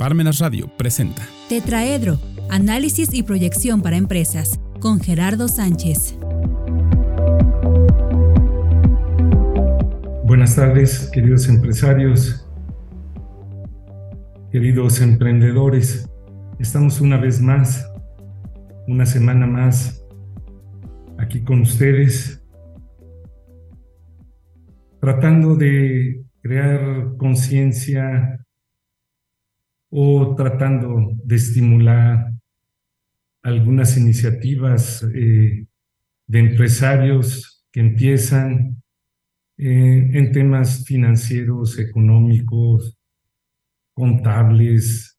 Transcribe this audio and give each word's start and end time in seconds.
Parmenas 0.00 0.38
Radio 0.38 0.66
presenta 0.78 1.28
Tetraedro, 1.50 2.18
análisis 2.48 3.12
y 3.12 3.22
proyección 3.22 3.82
para 3.82 3.98
empresas, 3.98 4.58
con 4.80 4.98
Gerardo 4.98 5.46
Sánchez. 5.46 6.16
Buenas 10.24 10.56
tardes, 10.56 11.10
queridos 11.12 11.50
empresarios, 11.50 12.48
queridos 14.50 15.02
emprendedores. 15.02 16.08
Estamos 16.58 17.02
una 17.02 17.18
vez 17.18 17.42
más, 17.42 17.86
una 18.88 19.04
semana 19.04 19.46
más, 19.46 20.02
aquí 21.18 21.42
con 21.42 21.60
ustedes, 21.60 22.42
tratando 24.98 25.56
de 25.56 26.24
crear 26.40 27.18
conciencia 27.18 28.39
o 29.90 30.34
tratando 30.36 31.12
de 31.24 31.36
estimular 31.36 32.32
algunas 33.42 33.96
iniciativas 33.96 35.02
eh, 35.14 35.66
de 36.26 36.38
empresarios 36.38 37.64
que 37.72 37.80
empiezan 37.80 38.82
eh, 39.58 40.10
en 40.12 40.32
temas 40.32 40.84
financieros, 40.84 41.78
económicos, 41.78 42.96
contables, 43.92 45.18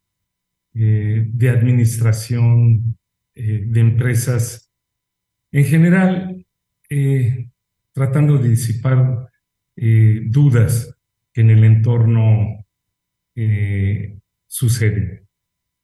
eh, 0.74 1.26
de 1.28 1.50
administración 1.50 2.98
de 3.34 3.80
empresas, 3.80 4.70
en 5.52 5.66
general, 5.66 6.46
tratando 7.94 8.38
de 8.38 8.50
disipar 8.50 9.30
dudas 10.26 10.96
que 11.34 11.42
en 11.42 11.50
el 11.50 11.64
entorno 11.64 12.66
sucede. 14.62 15.26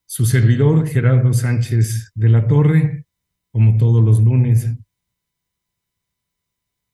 Su 0.06 0.28
servidor, 0.28 0.88
Gerardo 0.88 1.34
Sánchez 1.34 2.12
de 2.14 2.30
la 2.30 2.46
Torre, 2.46 3.08
como 3.52 3.76
todos 3.78 4.06
los 4.06 4.22
lunes. 4.22 4.72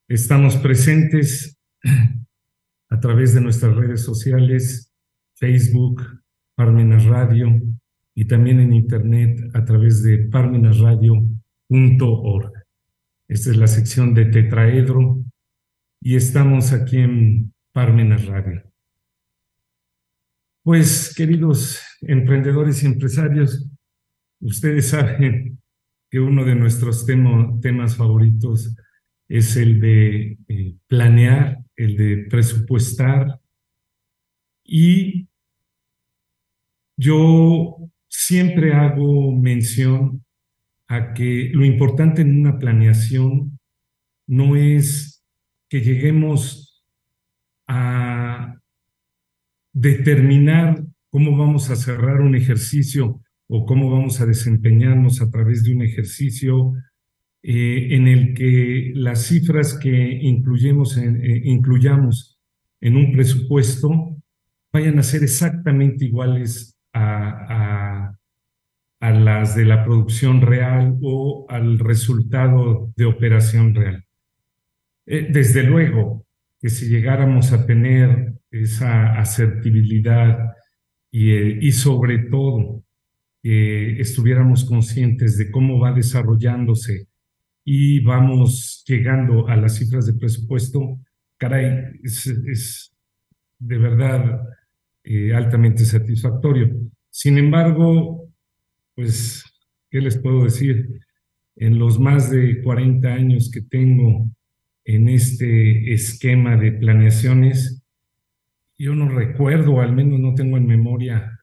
Estamos 0.08 0.56
presentes 0.56 1.60
a 2.90 3.02
través 3.02 3.34
de 3.34 3.42
nuestras 3.42 3.76
redes 3.76 4.02
sociales, 4.02 4.94
Facebook, 5.36 6.02
Parmenas 6.56 7.04
Radio, 7.04 7.50
y 8.16 8.28
también 8.28 8.62
en 8.62 8.72
Internet 8.72 9.42
a 9.54 9.66
través 9.66 10.02
de 10.04 10.20
parmenasradio.org. 10.30 12.54
Esta 13.28 13.52
es 13.52 13.58
la 13.58 13.68
sección 13.68 14.14
de 14.14 14.24
Tetraedro 14.26 15.22
y 16.00 16.16
estamos 16.16 16.72
aquí 16.72 17.00
en 17.00 17.54
Parmenas 17.74 18.26
Radio. 18.26 18.73
Pues, 20.64 21.14
queridos 21.14 21.82
emprendedores 22.00 22.84
y 22.84 22.86
empresarios, 22.86 23.70
ustedes 24.40 24.92
saben 24.92 25.62
que 26.10 26.22
uno 26.22 26.46
de 26.46 26.56
nuestros 26.56 27.06
temas 27.06 27.98
favoritos 27.98 28.74
es 29.28 29.58
el 29.58 29.82
de 29.82 30.38
eh, 30.48 30.76
planear, 30.88 31.60
el 31.76 31.98
de 31.98 32.18
presupuestar. 32.30 33.42
Y 34.64 35.28
yo 36.96 37.90
siempre 38.08 38.74
hago 38.74 39.34
mención 39.34 40.24
a 40.88 41.14
que 41.14 41.50
lo 41.52 41.66
importante 41.66 42.22
en 42.22 42.40
una 42.40 42.58
planeación 42.58 43.60
no 44.28 44.56
es 44.56 45.26
que 45.68 45.82
lleguemos 45.82 46.86
a 47.68 48.23
determinar 49.84 50.82
cómo 51.10 51.38
vamos 51.38 51.70
a 51.70 51.76
cerrar 51.76 52.22
un 52.22 52.36
ejercicio 52.36 53.22
o 53.48 53.66
cómo 53.66 53.92
vamos 53.92 54.22
a 54.22 54.26
desempeñarnos 54.26 55.22
a 55.22 55.30
través 55.30 55.64
de 55.64 55.74
un 55.74 55.82
ejercicio 55.82 56.74
eh, 57.44 57.90
en 57.92 58.08
el 58.08 58.34
que 58.34 58.94
las 58.96 59.28
cifras 59.28 59.78
que 59.78 60.14
eh, 60.14 60.20
incluyamos 60.24 60.98
en 62.80 62.96
un 62.96 63.12
presupuesto 63.12 64.18
vayan 64.72 64.98
a 65.00 65.04
ser 65.04 65.24
exactamente 65.24 66.06
iguales 66.06 66.80
a, 66.94 68.16
a, 69.02 69.12
las 69.12 69.56
de 69.56 69.66
la 69.66 69.84
producción 69.84 70.40
real 70.40 70.98
o 71.02 71.46
al 71.50 71.78
resultado 71.78 72.94
de 72.96 73.04
operación 73.04 73.76
real. 73.76 74.06
Eh, 75.06 75.28
desde 75.30 75.64
luego 75.64 76.26
que 76.62 76.70
si 76.70 76.88
llegáramos 76.88 77.52
a 77.52 77.66
tener 77.66 78.33
esa 78.54 79.20
asertibilidad 79.20 80.38
y, 81.12 81.32
eh, 81.32 81.60
y 81.62 81.72
sobre 81.72 82.20
todo 82.30 82.84
estuviéramos 83.46 84.64
conscientes 84.64 85.38
de 85.38 85.52
cómo 85.52 85.78
va 85.78 85.92
desarrollándose 85.92 87.10
y 87.66 88.00
vamos 88.02 88.84
llegando 88.88 89.48
a 89.48 89.56
las 89.56 89.78
cifras 89.78 90.06
de 90.06 90.14
presupuesto, 90.14 91.00
caray, 91.38 92.00
es, 92.04 92.94
de 93.60 93.78
verdad 93.78 94.42
eh, 95.04 95.34
altamente 95.34 95.86
satisfactorio. 95.86 96.70
Sin 97.10 97.38
embargo, 97.38 98.30
pues, 98.96 99.46
¿qué 99.90 100.02
les 100.02 100.18
puedo 100.18 100.44
decir? 100.44 101.00
En 101.56 101.80
los 101.80 102.00
más 102.00 102.32
de 102.32 102.62
40 102.62 103.08
años 103.08 103.50
que 103.52 103.62
tengo 103.62 104.30
en 104.86 105.08
este 105.08 105.94
esquema 105.94 106.58
de 106.58 106.74
planeaciones, 106.74 107.83
yo 108.84 108.96
no 108.96 109.08
recuerdo, 109.08 109.80
al 109.80 109.94
menos 109.94 110.20
no 110.20 110.36
tengo 110.36 110.58
en 110.58 110.66
memoria, 110.66 111.40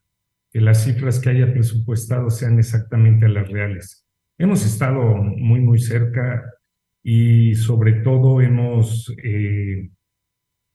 que 0.51 0.61
las 0.61 0.84
cifras 0.84 1.21
que 1.21 1.31
haya 1.31 1.53
presupuestado 1.53 2.28
sean 2.28 2.59
exactamente 2.59 3.28
las 3.28 3.49
reales. 3.49 4.06
Hemos 4.37 4.67
estado 4.67 5.17
muy, 5.17 5.61
muy 5.61 5.79
cerca 5.79 6.45
y 7.03 7.55
sobre 7.55 8.03
todo 8.03 8.43
hemos 8.43 9.11
eh, 9.25 9.91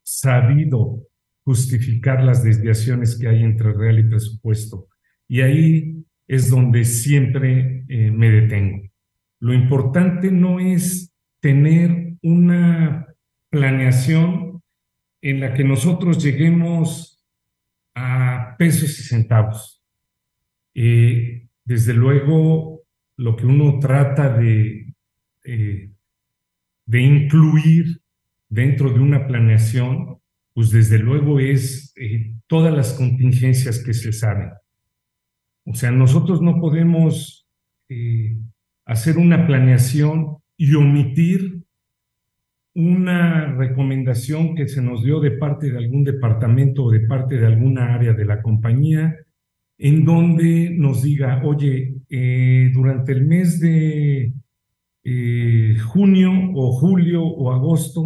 sabido 0.03 1.03
justificar 1.43 2.23
las 2.23 2.43
desviaciones 2.43 3.19
que 3.19 3.27
hay 3.27 3.43
entre 3.43 3.71
real 3.71 3.99
y 3.99 4.09
presupuesto. 4.09 4.87
Y 5.27 5.41
ahí 5.41 6.03
es 6.27 6.49
donde 6.49 6.83
siempre 6.83 7.85
eh, 7.87 8.09
me 8.09 8.31
detengo. 8.31 8.87
Lo 9.39 9.53
importante 9.53 10.31
no 10.31 10.59
es 10.59 11.13
tener 11.41 12.15
una 12.23 13.05
planeación 13.49 14.44
en 15.25 15.39
la 15.39 15.55
que 15.55 15.63
nosotros 15.63 16.23
lleguemos 16.23 17.25
a 17.95 18.55
pesos 18.59 18.99
y 18.99 19.03
centavos. 19.03 19.83
Eh, 20.75 21.47
desde 21.63 21.95
luego, 21.95 22.83
lo 23.17 23.35
que 23.35 23.47
uno 23.47 23.79
trata 23.79 24.37
de, 24.37 24.93
eh, 25.43 25.89
de 26.85 27.01
incluir 27.01 28.01
dentro 28.49 28.91
de 28.91 28.99
una 28.99 29.25
planeación, 29.25 30.19
pues 30.53 30.69
desde 30.69 30.99
luego 30.99 31.39
es 31.39 31.91
eh, 31.95 32.35
todas 32.45 32.71
las 32.71 32.93
contingencias 32.93 33.83
que 33.83 33.95
se 33.95 34.13
saben. 34.13 34.51
O 35.65 35.73
sea, 35.73 35.89
nosotros 35.89 36.39
no 36.43 36.61
podemos 36.61 37.47
hacer 38.85 39.17
una 39.17 39.47
planeación 39.47 40.37
y 40.55 40.75
omitir 40.75 41.54
una 42.75 43.55
recomendación 43.55 44.53
que 44.53 44.67
se 44.67 44.81
nos 44.81 45.03
dio 45.03 45.19
de 45.21 45.31
parte 45.31 45.71
de 45.71 45.77
algún 45.77 46.03
departamento 46.03 46.83
o 46.83 46.91
de 46.91 46.99
parte 47.01 47.37
de 47.37 47.47
alguna 47.47 47.95
área 47.95 48.13
de 48.13 48.25
la 48.25 48.41
compañía, 48.41 49.15
en 49.77 50.05
donde 50.05 50.71
nos 50.71 51.01
diga, 51.01 51.41
oye, 51.43 51.95
eh, 52.09 52.71
durante 52.73 53.13
el 53.13 53.25
mes 53.25 53.59
de 53.59 54.33
eh, 55.03 55.77
junio 55.85 56.31
o 56.53 56.71
julio 56.73 57.23
o 57.23 57.51
agosto 57.51 58.03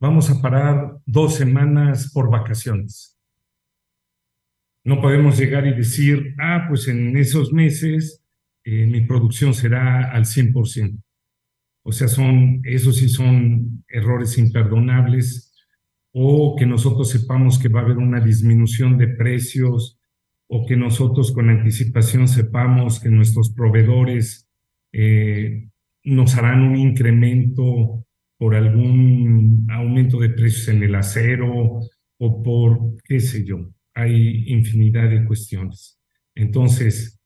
vamos 0.00 0.30
a 0.30 0.40
parar 0.40 0.98
dos 1.04 1.34
semanas 1.34 2.10
por 2.12 2.30
vacaciones. 2.30 3.18
No 4.84 5.02
podemos 5.02 5.38
llegar 5.38 5.66
y 5.66 5.74
decir, 5.74 6.34
ah, 6.38 6.64
pues 6.68 6.88
en 6.88 7.16
esos 7.16 7.52
meses 7.52 8.24
eh, 8.64 8.86
mi 8.86 9.02
producción 9.02 9.52
será 9.52 10.12
al 10.12 10.24
100%. 10.24 11.02
O 11.88 11.92
sea, 11.92 12.06
son, 12.06 12.60
esos 12.64 12.98
sí 12.98 13.08
son 13.08 13.82
errores 13.88 14.36
imperdonables 14.36 15.54
o 16.12 16.54
que 16.54 16.66
nosotros 16.66 17.08
sepamos 17.08 17.58
que 17.58 17.70
va 17.70 17.80
a 17.80 17.84
haber 17.84 17.96
una 17.96 18.20
disminución 18.20 18.98
de 18.98 19.08
precios 19.08 19.98
o 20.48 20.66
que 20.66 20.76
nosotros 20.76 21.32
con 21.32 21.48
anticipación 21.48 22.28
sepamos 22.28 23.00
que 23.00 23.08
nuestros 23.08 23.54
proveedores 23.54 24.50
eh, 24.92 25.70
nos 26.04 26.36
harán 26.36 26.60
un 26.60 26.76
incremento 26.76 28.04
por 28.36 28.54
algún 28.54 29.66
aumento 29.70 30.20
de 30.20 30.28
precios 30.28 30.68
en 30.68 30.82
el 30.82 30.94
acero 30.94 31.80
o 32.18 32.42
por 32.42 33.02
qué 33.02 33.18
sé 33.18 33.46
yo. 33.46 33.70
Hay 33.94 34.44
infinidad 34.48 35.08
de 35.08 35.24
cuestiones. 35.24 35.98
Entonces, 36.34 37.18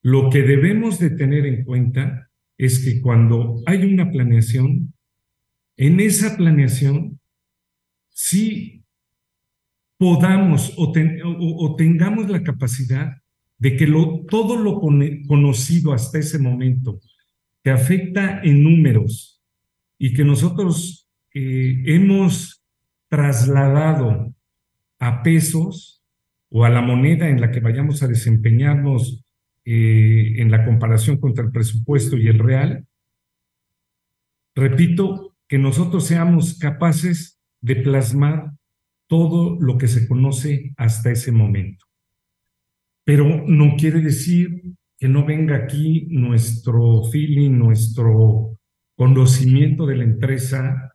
lo 0.00 0.30
que 0.30 0.40
debemos 0.40 0.98
de 0.98 1.10
tener 1.10 1.44
en 1.44 1.64
cuenta 1.64 2.30
es 2.64 2.84
que 2.84 3.00
cuando 3.00 3.60
hay 3.66 3.84
una 3.84 4.08
planeación, 4.12 4.94
en 5.76 5.98
esa 5.98 6.36
planeación 6.36 7.18
sí 8.10 8.84
podamos 9.98 10.72
o, 10.76 10.92
tengamos 11.76 12.30
la 12.30 12.44
capacidad 12.44 13.16
de 13.58 13.76
que 13.76 13.88
lo, 13.88 14.24
todo 14.26 14.56
lo 14.56 14.80
conocido 14.80 15.92
hasta 15.92 16.20
ese 16.20 16.38
momento 16.38 17.00
que 17.64 17.70
afecta 17.70 18.40
en 18.44 18.62
números 18.62 19.42
y 19.98 20.12
que 20.12 20.24
nosotros 20.24 21.08
eh, 21.34 21.82
hemos 21.86 22.62
trasladado 23.08 24.32
a 25.00 25.22
pesos 25.24 26.00
o 26.48 26.64
a 26.64 26.70
la 26.70 26.80
moneda 26.80 27.28
en 27.28 27.40
la 27.40 27.50
que 27.50 27.58
vayamos 27.58 28.04
a 28.04 28.08
desempeñarnos 28.08 29.21
eh, 29.64 30.34
en 30.38 30.50
la 30.50 30.64
comparación 30.64 31.18
contra 31.18 31.44
el 31.44 31.52
presupuesto 31.52 32.16
y 32.16 32.28
el 32.28 32.38
real, 32.38 32.86
repito, 34.54 35.36
que 35.48 35.58
nosotros 35.58 36.06
seamos 36.06 36.58
capaces 36.58 37.40
de 37.60 37.76
plasmar 37.76 38.52
todo 39.06 39.58
lo 39.60 39.78
que 39.78 39.88
se 39.88 40.08
conoce 40.08 40.72
hasta 40.76 41.10
ese 41.10 41.32
momento. 41.32 41.86
Pero 43.04 43.44
no 43.46 43.76
quiere 43.76 44.00
decir 44.00 44.62
que 44.98 45.08
no 45.08 45.24
venga 45.24 45.56
aquí 45.56 46.06
nuestro 46.10 47.02
feeling, 47.10 47.58
nuestro 47.58 48.58
conocimiento 48.96 49.84
de 49.86 49.96
la 49.96 50.04
empresa, 50.04 50.92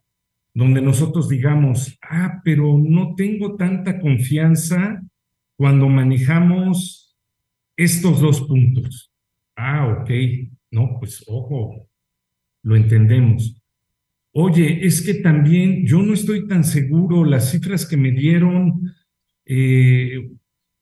donde 0.54 0.82
nosotros 0.82 1.30
digamos, 1.30 2.00
ah, 2.02 2.42
pero 2.44 2.78
no 2.78 3.16
tengo 3.16 3.56
tanta 3.56 4.00
confianza 4.00 5.02
cuando 5.56 5.88
manejamos 5.88 7.07
estos 7.78 8.20
dos 8.20 8.42
puntos. 8.42 9.14
Ah, 9.56 10.02
ok, 10.02 10.10
no, 10.72 10.98
pues 11.00 11.24
ojo, 11.28 11.88
lo 12.64 12.76
entendemos. 12.76 13.62
Oye, 14.34 14.86
es 14.86 15.02
que 15.02 15.16
también 15.16 15.86
yo 15.86 16.02
no 16.02 16.14
estoy 16.14 16.48
tan 16.48 16.64
seguro, 16.64 17.24
las 17.24 17.52
cifras 17.52 17.86
que 17.86 17.98
me 17.98 18.12
dieron, 18.12 18.94
eh, 19.46 20.30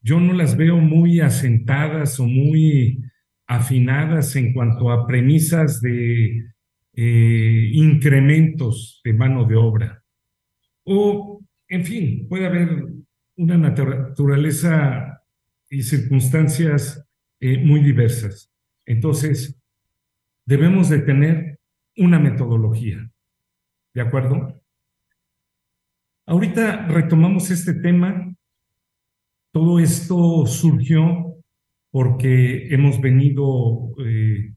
yo 0.02 0.20
no 0.20 0.34
las 0.34 0.58
veo 0.58 0.78
muy 0.78 1.20
asentadas 1.20 2.20
o 2.20 2.26
muy 2.26 3.02
afinadas 3.48 4.36
en 4.36 4.54
cuanto 4.54 4.92
a 4.92 5.06
premisas 5.06 5.82
de 5.82 6.46
eh, 6.94 7.70
incrementos 7.74 9.02
de 9.04 9.14
mano 9.14 9.46
de 9.46 9.56
obra. 9.56 10.04
O, 10.84 11.42
en 11.68 11.86
fin, 11.86 12.28
puede 12.28 12.46
haber 12.46 12.86
una 13.38 13.58
naturaleza 13.58 15.15
y 15.76 15.84
circunstancias 15.84 17.06
eh, 17.42 17.58
muy 17.58 17.82
diversas. 17.82 18.50
Entonces, 18.86 19.60
debemos 20.46 20.88
de 20.90 21.00
tener 21.00 21.60
una 21.98 22.18
metodología. 22.18 23.12
¿De 23.94 24.02
acuerdo? 24.02 24.62
Ahorita 26.26 26.88
retomamos 26.88 27.52
este 27.52 27.74
tema. 27.74 28.34
Todo 29.52 29.80
esto 29.80 30.46
surgió 30.46 31.36
porque 31.92 32.74
hemos 32.74 33.02
venido 33.02 33.94
eh, 34.06 34.54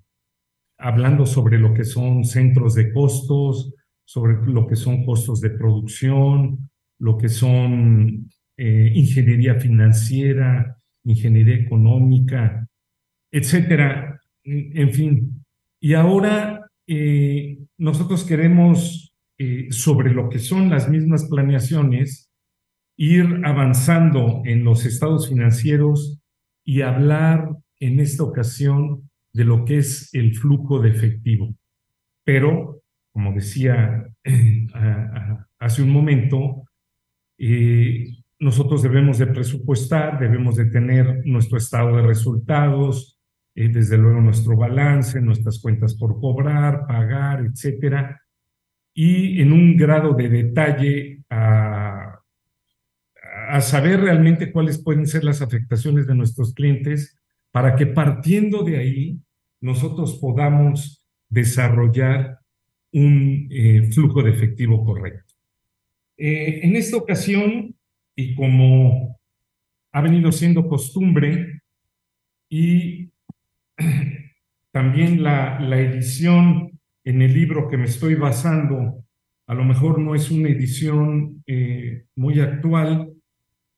hablando 0.79 1.27
sobre 1.27 1.59
lo 1.59 1.75
que 1.75 1.85
son 1.85 2.25
centros 2.25 2.75
de 2.75 2.93
costos, 2.93 3.75
sobre 4.05 4.35
lo 4.47 4.69
que 4.69 4.77
son 4.77 5.05
costos 5.05 5.41
de 5.41 5.51
producción, 5.51 6.71
lo 7.01 7.19
que 7.19 7.29
son 7.29 8.31
eh, 8.57 8.93
ingeniería 8.95 9.57
financiera, 9.57 10.78
ingeniería 11.13 11.57
económica, 11.57 12.69
etcétera. 13.31 14.21
En 14.45 14.93
fin. 14.93 15.45
Y 15.81 15.95
ahora 15.95 16.71
eh, 16.87 17.59
nosotros 17.77 18.25
queremos 18.25 19.13
eh, 19.39 19.69
sobre 19.71 20.13
lo 20.13 20.29
que 20.29 20.39
son 20.39 20.71
las 20.71 20.89
mismas 20.89 21.29
planeaciones, 21.29 22.31
ir 22.97 23.43
avanzando 23.45 24.43
en 24.45 24.65
los 24.65 24.85
estados 24.85 25.29
financieros 25.29 26.19
y 26.65 26.83
hablar 26.83 27.49
en 27.79 28.01
esta 28.01 28.25
ocasión 28.25 29.09
de 29.33 29.45
lo 29.45 29.65
que 29.65 29.79
es 29.79 30.13
el 30.15 30.35
flujo 30.35 30.81
de 30.81 30.91
efectivo. 30.91 31.55
Pero, 32.25 32.83
como 33.13 33.33
decía 33.33 34.05
hace 35.59 35.83
un 35.83 35.91
momento, 35.91 36.65
eh, 37.39 38.18
nosotros 38.39 38.83
debemos 38.83 39.19
de 39.19 39.27
presupuestar, 39.27 40.19
debemos 40.19 40.57
de 40.57 40.67
tener 40.67 41.23
nuestro 41.25 41.59
estado 41.59 41.97
de 41.97 42.03
resultados, 42.03 43.19
eh, 43.55 43.69
desde 43.69 43.99
luego 43.99 44.21
nuestro 44.21 44.57
balance, 44.57 45.21
nuestras 45.21 45.59
cuentas 45.61 45.95
por 45.95 46.21
cobrar, 46.21 46.87
pagar, 46.87 47.45
etcétera, 47.45 48.23
y 48.95 49.41
en 49.41 49.53
un 49.53 49.77
grado 49.77 50.15
de 50.15 50.29
detalle 50.29 51.23
a, 51.31 52.21
a 53.49 53.61
saber 53.61 54.01
realmente 54.01 54.53
cuáles 54.53 54.83
pueden 54.83 55.07
ser 55.07 55.25
las 55.25 55.43
afectaciones 55.43 56.07
de 56.07 56.15
nuestros 56.15 56.55
clientes 56.55 57.19
para 57.51 57.75
que 57.75 57.87
partiendo 57.87 58.63
de 58.63 58.79
ahí 58.79 59.21
nosotros 59.61 60.19
podamos 60.21 61.05
desarrollar 61.29 62.39
un 62.93 63.49
eh, 63.51 63.91
flujo 63.93 64.23
de 64.23 64.31
efectivo 64.31 64.85
correcto. 64.85 65.35
Eh, 66.17 66.61
en 66.63 66.77
esta 66.77 66.97
ocasión, 66.97 67.75
y 68.21 68.35
como 68.35 69.17
ha 69.93 70.01
venido 70.01 70.33
siendo 70.33 70.67
costumbre, 70.69 71.61
y 72.51 73.13
también 74.73 75.23
la, 75.23 75.61
la 75.61 75.79
edición 75.79 76.81
en 77.05 77.23
el 77.23 77.33
libro 77.33 77.69
que 77.69 77.77
me 77.77 77.85
estoy 77.85 78.17
basando, 78.17 79.05
a 79.47 79.55
lo 79.55 79.63
mejor 79.63 80.01
no 80.01 80.17
es 80.17 80.33
una 80.33 80.49
edición 80.49 81.45
eh, 81.47 82.07
muy 82.17 82.41
actual, 82.41 83.13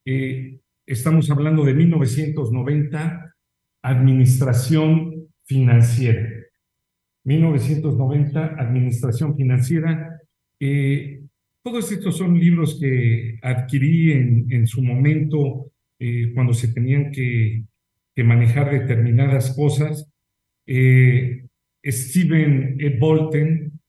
eh, 0.07 0.59
estamos 0.87 1.31
hablando 1.31 1.63
de 1.63 1.75
1990, 1.75 3.35
Administración 3.83 5.29
Financiera. 5.45 6.27
1990, 7.25 8.55
Administración 8.59 9.37
Financiera. 9.37 10.19
Eh, 10.59 11.20
todos 11.63 11.91
estos 11.93 12.17
son 12.17 12.39
libros 12.39 12.79
que 12.81 13.39
adquirí 13.43 14.13
en, 14.13 14.67
su 14.67 14.83
momento 14.83 15.71
cuando 16.35 16.55
se 16.55 16.69
tenían 16.69 17.11
que, 17.13 17.65
manejar 18.17 18.71
determinadas 18.71 19.55
cosas. 19.57 20.07
Steven 21.85 22.77
E. 22.79 22.99
Bolten 22.99 23.81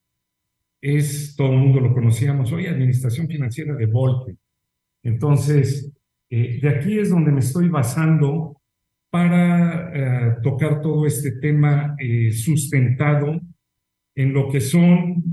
es, 0.81 1.35
todo 1.35 1.53
el 1.53 1.59
mundo 1.59 1.79
lo 1.79 1.93
conocíamos 1.93 2.51
hoy, 2.51 2.65
Administración 2.65 3.27
Financiera 3.27 3.75
de 3.75 3.85
Bolten. 3.85 4.37
Entonces, 5.03 5.91
eh, 6.29 6.59
de 6.61 6.69
aquí 6.69 6.97
es 6.97 7.09
donde 7.09 7.31
me 7.31 7.39
estoy 7.39 7.69
basando 7.69 8.57
para 9.09 9.91
eh, 9.93 10.35
tocar 10.41 10.81
todo 10.81 11.05
este 11.05 11.33
tema 11.33 11.95
eh, 11.99 12.31
sustentado 12.31 13.39
en 14.15 14.33
lo 14.33 14.49
que 14.49 14.59
son 14.59 15.23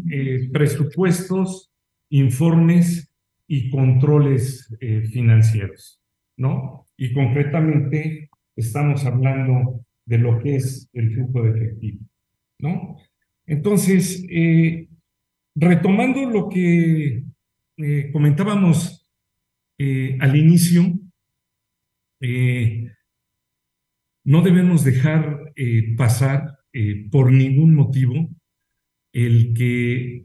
presupuestos, 0.53 1.68
informes 2.11 3.13
y 3.47 3.71
controles 3.71 4.75
financieros, 5.11 6.01
¿no? 6.37 6.87
Y 6.97 7.13
concretamente 7.13 8.29
estamos 8.57 9.05
hablando 9.05 9.85
de 10.05 10.19
lo 10.19 10.39
que 10.41 10.57
es 10.57 10.89
el 10.93 11.15
flujo 11.15 11.43
de 11.43 11.51
efectivo. 11.51 12.09
¿no? 12.59 12.97
Entonces, 13.47 14.25
eh, 14.29 14.89
retomando 15.55 16.29
lo 16.29 16.49
que 16.49 17.25
eh, 17.77 18.11
comentábamos 18.13 19.09
eh, 19.79 20.17
al 20.21 20.37
inicio, 20.37 20.95
no 24.25 24.43
debemos 24.43 24.83
dejar 24.85 25.53
pasar 25.97 26.59
por 27.13 27.31
ningún 27.31 27.77
motivo 27.77 28.29
el 29.13 29.55
que 29.55 30.25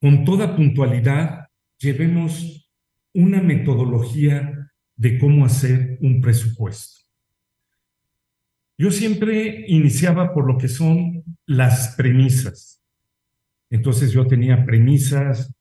con 0.00 0.24
toda 0.24 0.54
puntualidad 0.54 1.48
llevemos 1.78 2.70
una 3.14 3.40
metodología 3.40 4.70
de 4.96 5.18
cómo 5.18 5.44
hacer 5.44 5.98
un 6.00 6.20
presupuesto. 6.20 7.04
Yo 8.76 8.90
siempre 8.92 9.64
iniciaba 9.68 10.32
por 10.32 10.46
lo 10.46 10.56
que 10.56 10.68
son 10.68 11.24
las 11.46 11.94
premisas. 11.96 12.80
Entonces 13.70 14.12
yo 14.12 14.26
tenía 14.26 14.64
premisas 14.64 15.52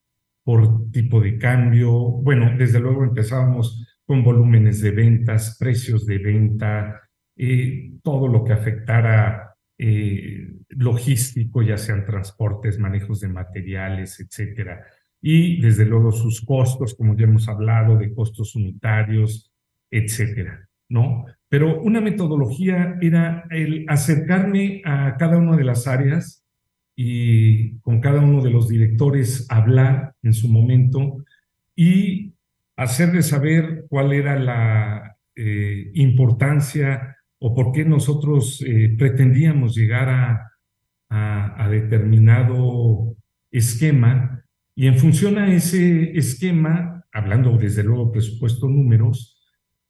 por 0.44 0.90
tipo 0.92 1.20
de 1.20 1.38
cambio. 1.38 1.92
Bueno, 1.92 2.56
desde 2.58 2.80
luego 2.80 3.04
empezábamos 3.04 3.86
con 4.06 4.24
volúmenes 4.24 4.82
de 4.82 4.92
ventas, 4.92 5.58
precios 5.60 6.06
de 6.06 6.18
venta, 6.20 7.02
eh, 7.36 7.92
todo 8.04 8.28
lo 8.28 8.44
que 8.44 8.54
afectara 8.54 9.47
eh, 9.78 10.54
logístico, 10.70 11.62
ya 11.62 11.78
sean 11.78 12.06
transportes, 12.06 12.80
manejos 12.80 13.20
de 13.20 13.28
materiales, 13.30 14.20
etcétera. 14.20 14.84
Y 15.22 15.62
desde 15.62 15.86
luego 15.86 16.12
sus 16.12 16.42
costos, 16.42 16.96
como 16.96 17.16
ya 17.16 17.26
hemos 17.26 17.48
hablado, 17.48 17.98
de 17.98 18.14
costos 18.14 18.56
unitarios, 18.56 19.52
etcétera, 19.92 20.68
¿no? 20.90 21.26
Pero 21.50 21.82
una 21.82 22.02
metodología 22.02 22.98
era 23.02 23.46
el 23.52 23.86
acercarme 23.88 24.82
a 24.84 25.16
cada 25.18 25.38
una 25.38 25.56
de 25.56 25.64
las 25.64 25.88
áreas 25.88 26.44
y 26.96 27.78
con 27.80 28.02
cada 28.02 28.22
uno 28.22 28.42
de 28.42 28.50
los 28.50 28.68
directores 28.68 29.46
hablar 29.50 30.16
en 30.24 30.34
su 30.34 30.50
momento 30.50 31.24
y 31.76 32.34
hacerle 32.76 33.22
saber 33.22 33.86
cuál 33.90 34.14
era 34.14 34.40
la 34.40 35.18
eh, 35.36 35.92
importancia 35.94 37.17
o 37.40 37.54
por 37.54 37.72
qué 37.72 37.86
nosotros 37.86 38.64
eh, 38.66 38.96
pretendíamos 38.98 39.76
llegar 39.76 40.10
a, 40.10 40.44
determinado 41.70 43.18
esquema 43.52 44.42
y 44.74 44.88
en 44.88 44.98
función 44.98 45.38
a 45.38 45.54
ese 45.54 46.18
esquema, 46.18 47.06
hablando 47.12 47.58
desde 47.58 47.84
luego 47.84 48.12
presupuesto 48.12 48.70
números, 48.70 49.38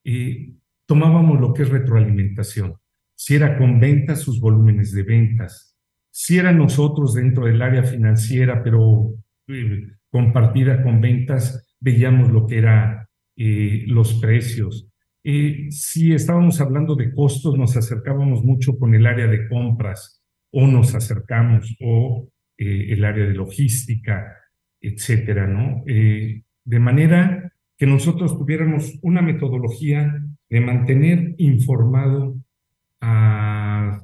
eh, 0.04 0.54
tomábamos 0.88 1.40
lo 1.40 1.54
que 1.54 1.62
es 1.64 1.70
retroalimentación. 1.70 2.76
Si 3.16 3.36
era 3.36 3.60
con 3.60 3.80
ventas, 3.80 4.22
sus 4.22 4.40
volúmenes 4.40 4.92
de 4.92 5.04
ventas. 5.04 5.78
Si 6.12 6.40
era 6.40 6.52
nosotros 6.52 7.14
dentro 7.14 7.46
del 7.46 7.62
área 7.62 7.84
financiera, 7.84 8.64
pero 8.64 9.14
compartida 10.10 10.82
con 10.82 11.00
ventas, 11.00 11.76
veíamos 11.80 12.32
lo 12.32 12.48
que 12.48 12.58
era 12.58 13.08
los 13.36 14.16
precios 14.16 14.87
eh, 15.30 15.68
si 15.72 16.14
estábamos 16.14 16.62
hablando 16.62 16.96
de 16.96 17.14
costos, 17.14 17.58
nos 17.58 17.76
acercábamos 17.76 18.46
mucho 18.46 18.80
con 18.80 18.96
el 18.96 19.06
área 19.06 19.28
de 19.28 19.50
compras 19.50 20.24
o 20.54 20.66
nos 20.68 20.96
acercamos 20.96 21.76
o 21.82 22.30
eh, 22.58 22.94
el 22.94 23.04
área 23.04 23.26
de 23.26 23.34
logística, 23.34 24.34
etcétera, 24.80 25.46
¿no? 25.46 25.84
Eh, 25.86 26.44
de 26.64 26.80
manera 26.80 27.52
que 27.78 27.86
nosotros 27.86 28.38
tuviéramos 28.38 28.98
una 29.02 29.22
metodología 29.22 30.18
de 30.50 30.62
mantener 30.62 31.36
informado 31.40 32.38
a 33.02 34.02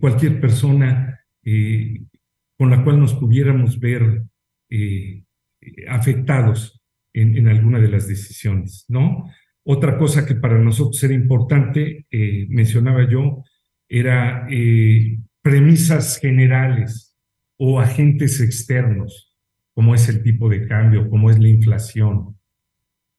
cualquier 0.00 0.40
persona 0.40 1.24
con 2.56 2.70
la 2.70 2.84
cual 2.84 3.00
nos 3.00 3.14
pudiéramos 3.14 3.80
ver 3.80 4.22
afectados 5.88 6.80
en, 7.12 7.36
en, 7.36 7.48
alguna 7.48 7.80
de 7.80 7.88
las 7.88 8.06
decisiones, 8.06 8.84
¿no? 8.88 9.24
Otra 9.68 9.98
cosa 9.98 10.24
que 10.24 10.36
para 10.36 10.58
nosotros 10.58 11.02
era 11.02 11.12
importante, 11.12 12.06
eh, 12.08 12.46
mencionaba 12.50 13.08
yo, 13.10 13.42
era 13.88 14.46
eh, 14.48 15.18
premisas 15.42 16.20
generales 16.20 17.16
o 17.58 17.80
agentes 17.80 18.40
externos, 18.40 19.36
como 19.74 19.96
es 19.96 20.08
el 20.08 20.22
tipo 20.22 20.48
de 20.48 20.68
cambio, 20.68 21.10
como 21.10 21.30
es 21.30 21.40
la 21.40 21.48
inflación. 21.48 22.38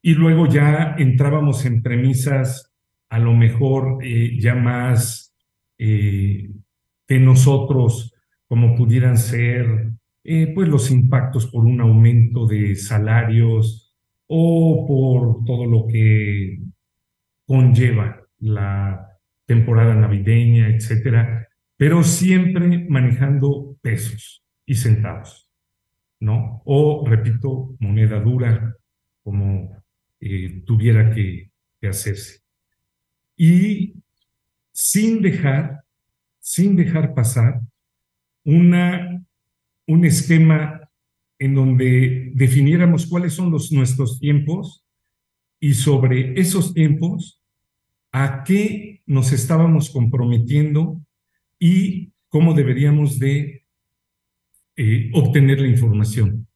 Y 0.01 0.13
luego 0.13 0.47
ya 0.47 0.95
entrábamos 0.97 1.65
en 1.65 1.83
premisas 1.83 2.73
a 3.09 3.19
lo 3.19 3.33
mejor 3.33 3.99
eh, 4.01 4.39
ya 4.39 4.55
más 4.55 5.35
de 5.77 7.19
nosotros, 7.19 8.15
como 8.47 8.73
pudieran 8.75 9.17
ser 9.17 9.91
pues 10.55 10.67
los 10.67 10.89
impactos 10.91 11.45
por 11.45 11.65
un 11.65 11.81
aumento 11.81 12.47
de 12.47 12.75
salarios, 12.75 13.86
o 14.27 14.85
por 14.87 15.45
todo 15.45 15.65
lo 15.65 15.87
que 15.87 16.59
conlleva 17.45 18.21
la 18.39 19.17
temporada 19.45 19.95
navideña, 19.95 20.67
etcétera, 20.69 21.47
pero 21.77 22.03
siempre 22.03 22.85
manejando 22.89 23.77
pesos 23.81 24.43
y 24.65 24.75
centavos, 24.75 25.49
¿no? 26.19 26.61
O, 26.65 27.05
repito, 27.07 27.75
moneda 27.79 28.19
dura, 28.19 28.75
como 29.23 29.81
eh, 30.19 30.63
tuviera 30.65 31.13
que, 31.13 31.49
que 31.79 31.87
hacerse. 31.87 32.41
Y 33.37 33.93
sin 34.71 35.21
dejar, 35.21 35.83
sin 36.39 36.75
dejar 36.75 37.13
pasar 37.13 37.61
una, 38.43 39.23
un 39.85 40.05
esquema 40.05 40.76
en 41.39 41.55
donde 41.55 42.31
definiéramos 42.33 43.07
cuáles 43.07 43.33
son 43.33 43.51
los, 43.51 43.71
nuestros 43.71 44.19
tiempos 44.19 44.85
y 45.59 45.73
sobre 45.73 46.39
esos 46.39 46.73
tiempos 46.73 47.41
a 48.11 48.43
qué 48.43 49.01
nos 49.05 49.31
estábamos 49.31 49.89
comprometiendo 49.89 51.01
y 51.59 52.11
cómo 52.29 52.53
deberíamos 52.53 53.19
de 53.19 53.65
eh, 54.75 55.09
obtener 55.13 55.61
la 55.61 55.67
información. 55.67 56.47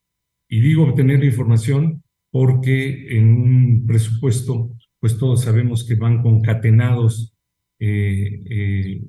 Y 0.48 0.60
digo 0.60 0.84
obtener 0.84 1.20
la 1.20 1.26
información 1.26 2.02
porque 2.30 3.18
en 3.18 3.28
un 3.34 3.86
presupuesto, 3.86 4.70
pues 5.00 5.18
todos 5.18 5.42
sabemos 5.42 5.84
que 5.84 5.94
van 5.94 6.22
concatenados 6.22 7.34
eh, 7.78 8.42
eh, 8.48 9.02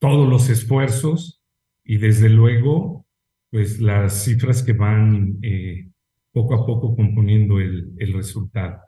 todos 0.00 0.28
los 0.28 0.48
esfuerzos 0.50 1.42
y 1.84 1.98
desde 1.98 2.28
luego 2.28 2.99
pues 3.50 3.80
las 3.80 4.24
cifras 4.24 4.62
que 4.62 4.72
van 4.72 5.38
eh, 5.42 5.90
poco 6.32 6.54
a 6.54 6.66
poco 6.66 6.94
componiendo 6.94 7.58
el, 7.58 7.92
el 7.98 8.12
resultado. 8.12 8.80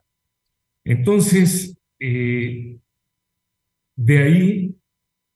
Entonces, 0.85 1.79
eh, 1.99 2.79
de 3.97 4.19
ahí, 4.19 4.77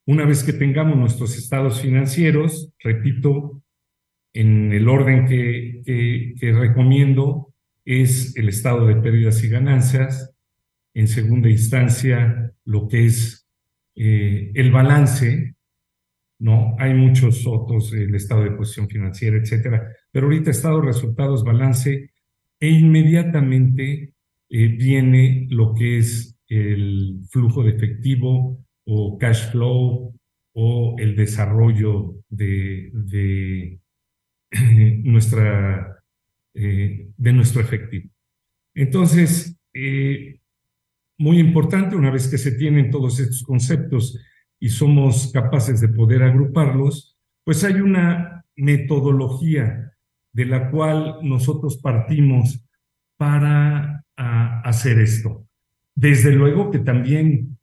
una 0.07 0.25
vez 0.25 0.45
que 0.45 0.53
tengamos 0.53 0.97
nuestros 0.97 1.37
estados 1.37 1.81
financieros, 1.81 2.73
repito, 2.79 3.63
en 4.33 4.73
el 4.73 4.89
orden 4.89 5.27
que, 5.27 5.83
que, 6.39 6.53
recomiendo 6.53 7.55
es 7.85 8.37
el 8.37 8.49
estado 8.49 8.87
de 8.87 8.97
pérdidas 8.97 9.43
y 9.43 9.49
ganancias, 9.49 10.35
en 10.95 11.09
segunda 11.09 11.49
instancia 11.49 12.53
lo 12.65 12.87
que 12.89 13.07
es 13.07 13.49
eh, 13.95 14.51
el 14.55 14.71
balance, 14.71 15.56
¿no? 16.39 16.77
Hay 16.79 16.95
muchos 16.95 17.47
otros, 17.47 17.93
el 17.93 18.15
estado 18.15 18.45
de 18.45 18.53
posición 18.53 18.89
financiera, 18.89 19.37
etcétera, 19.37 19.91
pero 20.11 20.27
ahorita 20.27 20.51
estado, 20.51 20.81
resultados, 20.81 21.45
balance, 21.45 22.11
e 22.61 22.69
inmediatamente 22.69 24.15
eh, 24.49 24.67
viene 24.69 25.47
lo 25.51 25.75
que 25.75 25.99
es 25.99 26.39
el 26.49 27.21
flujo 27.31 27.63
de 27.63 27.71
efectivo 27.71 28.65
o 28.85 29.19
cash 29.19 29.51
flow 29.51 30.15
o 30.53 30.97
el 30.99 31.17
desarrollo 31.17 32.15
de, 32.29 32.91
de 32.93 33.81
nuestra, 35.05 36.03
eh, 36.55 37.09
de 37.17 37.33
nuestro 37.33 37.61
efectivo. 37.61 38.09
Entonces, 38.75 39.59
eh, 39.75 40.41
muy 41.19 41.39
importante, 41.39 41.97
una 41.97 42.11
vez 42.11 42.29
que 42.29 42.39
se 42.39 42.53
tienen 42.53 42.91
todos 42.91 43.19
estos 43.21 43.43
conceptos 43.43 44.19
y 44.59 44.69
somos 44.71 45.31
capaces 45.33 45.81
de 45.81 45.89
poder 45.89 46.23
agruparlos, 46.23 47.17
pues 47.45 47.63
hay 47.65 47.75
una 47.75 48.45
metodología 48.57 49.93
de 50.33 50.45
la 50.45 50.71
cual 50.71 51.19
nosotros 51.23 51.79
partimos 51.79 52.63
para 53.17 54.05
hacer 54.17 54.99
esto. 54.99 55.47
Desde 55.95 56.33
luego 56.33 56.71
que 56.71 56.81
también 56.81 57.59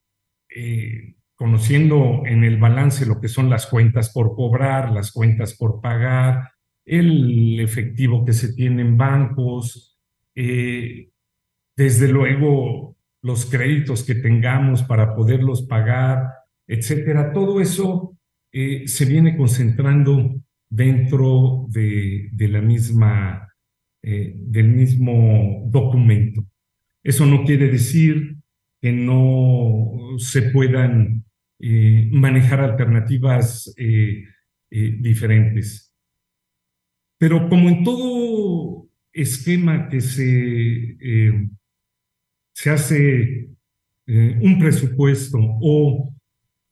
eh, 0.50 1.16
conociendo 1.36 2.24
en 2.26 2.44
el 2.44 2.58
balance 2.58 3.06
lo 3.06 3.20
que 3.20 3.28
son 3.28 3.50
las 3.50 3.68
cuentas 3.68 4.12
por 4.12 4.36
cobrar, 4.36 4.92
las 4.92 5.12
cuentas 5.12 5.56
por 5.56 5.82
pagar, 5.82 6.52
el 6.86 7.60
efectivo 7.60 8.24
que 8.26 8.34
se 8.34 8.54
tiene 8.54 8.82
en 8.82 8.98
bancos, 8.98 10.00
eh, 10.36 11.10
desde 11.76 12.08
luego 12.08 12.96
los 13.22 13.46
créditos 13.46 14.04
que 14.04 14.16
tengamos 14.16 14.84
para 14.84 15.16
poderlos 15.16 15.64
pagar, 15.64 16.30
etcétera. 16.74 17.32
Todo 17.32 17.62
eso 17.62 18.18
eh, 18.52 18.88
se 18.88 19.06
viene 19.06 19.38
concentrando 19.38 20.42
dentro 20.70 21.68
de, 21.70 22.30
la 22.50 22.62
misma, 22.62 23.48
eh, 24.02 24.34
del 24.36 24.70
mismo 24.70 25.70
documento. 25.70 26.46
Eso 27.04 27.26
no 27.26 27.44
quiere 27.44 27.68
decir 27.68 28.38
que 28.82 28.92
no 28.92 30.18
se 30.18 30.44
puedan 30.44 31.24
eh, 31.60 32.10
manejar 32.12 32.60
alternativas 32.60 33.74
diferentes. 34.70 35.94
Pero 37.20 37.48
como 37.48 37.70
en 37.70 37.84
todo 37.84 38.90
esquema 39.14 39.88
que 39.88 40.02
se, 40.02 40.98
se 42.56 42.70
hace 42.72 43.50
un 44.08 44.58
presupuesto 44.60 45.38
o 45.62 46.13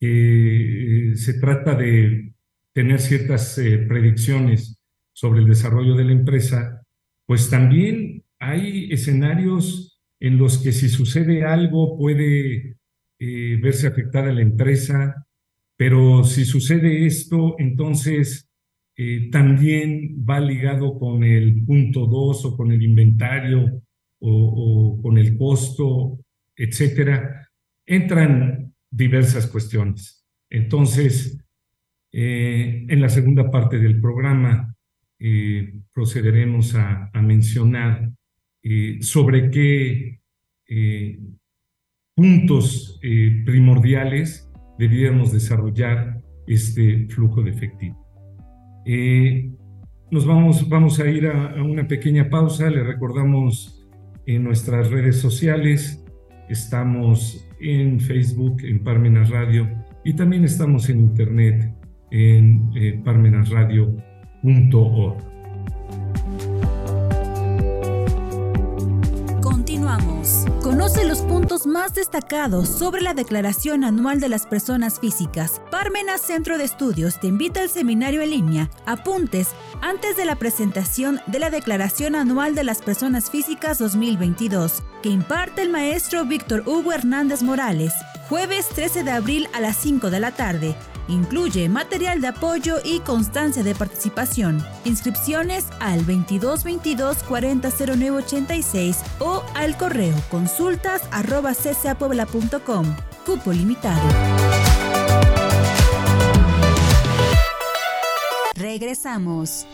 eh, 0.03 1.13
se 1.15 1.35
trata 1.35 1.75
de 1.75 2.33
tener 2.73 2.99
ciertas 2.99 3.55
eh, 3.59 3.77
predicciones 3.87 4.79
sobre 5.13 5.41
el 5.41 5.47
desarrollo 5.47 5.95
de 5.95 6.05
la 6.05 6.13
empresa, 6.13 6.81
pues 7.27 7.51
también 7.51 8.23
hay 8.39 8.91
escenarios 8.91 10.01
en 10.19 10.39
los 10.39 10.57
que 10.57 10.71
si 10.71 10.89
sucede 10.89 11.45
algo 11.45 11.99
puede 11.99 12.77
eh, 13.19 13.59
verse 13.61 13.85
afectada 13.85 14.33
la 14.33 14.41
empresa, 14.41 15.27
pero 15.77 16.23
si 16.23 16.45
sucede 16.45 17.05
esto, 17.05 17.55
entonces 17.59 18.47
también 19.31 20.23
va 20.29 20.39
ligado 20.39 20.99
con 20.99 21.23
el 21.23 21.65
punto 21.65 22.05
2 22.05 22.45
o 22.45 22.55
con 22.55 22.71
el 22.71 22.83
inventario 22.83 23.81
o, 24.19 24.95
o 24.97 25.01
con 25.01 25.17
el 25.17 25.35
costo, 25.39 26.19
etcétera. 26.55 27.49
Entran 27.83 28.60
diversas 28.91 29.47
cuestiones. 29.47 30.25
Entonces, 30.49 31.41
eh, 32.11 32.85
en 32.89 33.01
la 33.01 33.09
segunda 33.09 33.49
parte 33.49 33.79
del 33.79 34.01
programa 34.01 34.75
eh, 35.17 35.73
procederemos 35.93 36.75
a, 36.75 37.09
mencionar 37.21 38.11
sobre 38.99 39.49
qué 39.49 40.19
puntos 42.15 42.99
primordiales 43.45 44.47
debiéramos 44.77 45.31
desarrollar 45.31 46.21
este 46.45 47.07
flujo 47.07 47.41
de 47.41 47.49
efectivo. 47.49 47.97
nos 50.11 50.25
vamos, 50.27 50.69
vamos 50.69 50.99
a 50.99 51.09
ir 51.09 51.25
a, 51.25 51.53
a 51.53 51.63
una 51.63 51.87
pequeña 51.87 52.29
pausa, 52.29 52.69
le 52.69 52.83
recordamos 52.83 53.81
en 54.25 54.43
nuestras 54.43 54.89
redes 54.89 55.17
sociales, 55.17 56.03
estamos 56.49 57.47
en 57.61 57.99
Facebook, 57.99 58.63
en 58.63 58.83
Parmenas 58.83 59.29
Radio, 59.29 59.67
y 60.03 60.13
también 60.13 60.43
estamos 60.43 60.89
en 60.89 60.99
internet 60.99 61.73
en 62.11 62.69
eh, 62.75 62.99
parmenasradio.org. 63.03 65.17
puntos 71.41 71.65
más 71.65 71.95
destacados 71.95 72.69
sobre 72.69 73.01
la 73.01 73.15
Declaración 73.15 73.83
Anual 73.83 74.19
de 74.19 74.29
las 74.29 74.45
Personas 74.45 74.99
Físicas. 74.99 75.59
Parmenas 75.71 76.21
Centro 76.21 76.59
de 76.59 76.65
Estudios 76.65 77.19
te 77.19 77.25
invita 77.25 77.61
al 77.61 77.69
seminario 77.69 78.21
en 78.21 78.29
línea. 78.29 78.69
Apuntes 78.85 79.47
antes 79.81 80.15
de 80.15 80.25
la 80.25 80.35
presentación 80.35 81.19
de 81.25 81.39
la 81.39 81.49
Declaración 81.49 82.13
Anual 82.13 82.53
de 82.53 82.63
las 82.63 82.83
Personas 82.83 83.31
Físicas 83.31 83.79
2022, 83.79 84.83
que 85.01 85.09
imparte 85.09 85.63
el 85.63 85.69
maestro 85.69 86.25
Víctor 86.25 86.61
Hugo 86.67 86.93
Hernández 86.93 87.41
Morales 87.41 87.91
jueves 88.31 88.69
13 88.69 89.03
de 89.03 89.11
abril 89.11 89.49
a 89.51 89.59
las 89.59 89.75
5 89.75 90.09
de 90.09 90.21
la 90.21 90.31
tarde. 90.31 90.73
Incluye 91.07 91.69
material 91.69 92.21
de 92.21 92.27
apoyo 92.27 92.77
y 92.83 92.99
constancia 93.01 93.63
de 93.63 93.75
participación. 93.75 94.63
Inscripciones 94.85 95.65
al 95.79 96.05
2222 96.05 97.23
400986 97.23 98.97
o 99.19 99.43
al 99.55 99.77
correo 99.77 100.15
consultas 100.29 101.01
arroba 101.11 101.53
Cupo 103.25 103.53
limitado. 103.53 104.01
Regresamos. 108.55 109.67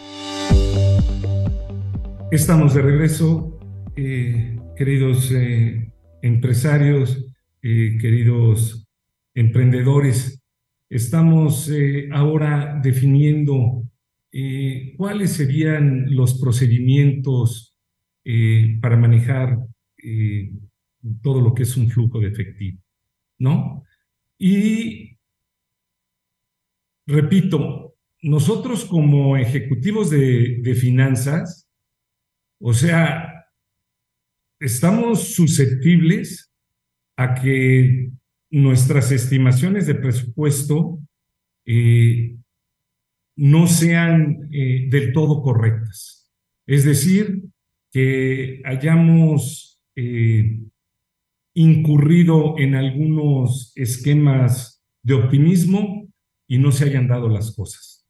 Estamos 2.32 2.74
de 2.74 2.82
regreso, 2.82 3.58
eh, 3.96 4.60
queridos 4.76 5.32
eh, 5.32 5.92
empresarios, 6.22 7.26
eh, 7.62 7.98
queridos 8.02 8.86
emprendedores, 9.34 10.42
estamos 10.90 11.70
eh, 11.70 12.10
ahora 12.12 12.80
definiendo 12.82 13.84
eh, 14.32 14.94
cuáles 14.98 15.34
serían 15.34 16.14
los 16.16 16.40
procedimientos 16.40 17.74
para 18.82 18.98
manejar 18.98 19.58
todo 21.22 21.40
lo 21.40 21.54
que 21.54 21.64
es 21.64 21.78
un 21.78 21.90
flujo 21.90 22.20
de 22.20 22.28
efectivo, 22.28 22.78
¿no? 23.40 23.86
Y 24.38 25.18
repito, 27.06 27.96
nosotros 28.22 28.84
como 28.84 29.38
ejecutivos 29.38 30.10
de, 30.10 30.60
de 30.62 30.76
finanzas, 30.76 31.70
o 32.60 32.74
sea, 32.74 33.46
estamos 34.60 35.36
susceptibles 35.36 36.52
a 37.16 37.34
que 37.36 38.12
nuestras 38.50 39.12
estimaciones 39.12 39.88
de 39.88 39.96
presupuesto 39.96 41.00
eh, 41.66 42.38
no 43.36 43.68
sean 43.68 44.50
eh, 44.52 44.88
del 44.90 45.14
todo 45.14 45.42
correctas. 45.42 46.32
Es 46.66 46.86
decir, 46.86 47.44
que 47.92 48.62
hayamos 48.66 49.82
eh, 49.96 50.60
incurrido 51.54 52.56
en 52.58 52.76
algunos 52.76 53.72
esquemas 53.76 54.84
de 55.04 55.14
optimismo 55.14 56.08
y 56.48 56.58
no 56.58 56.72
se 56.72 56.86
hayan 56.86 57.08
dado 57.08 57.30
las 57.30 57.56
cosas, 57.56 58.06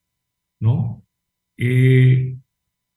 ¿no? 0.59 1.03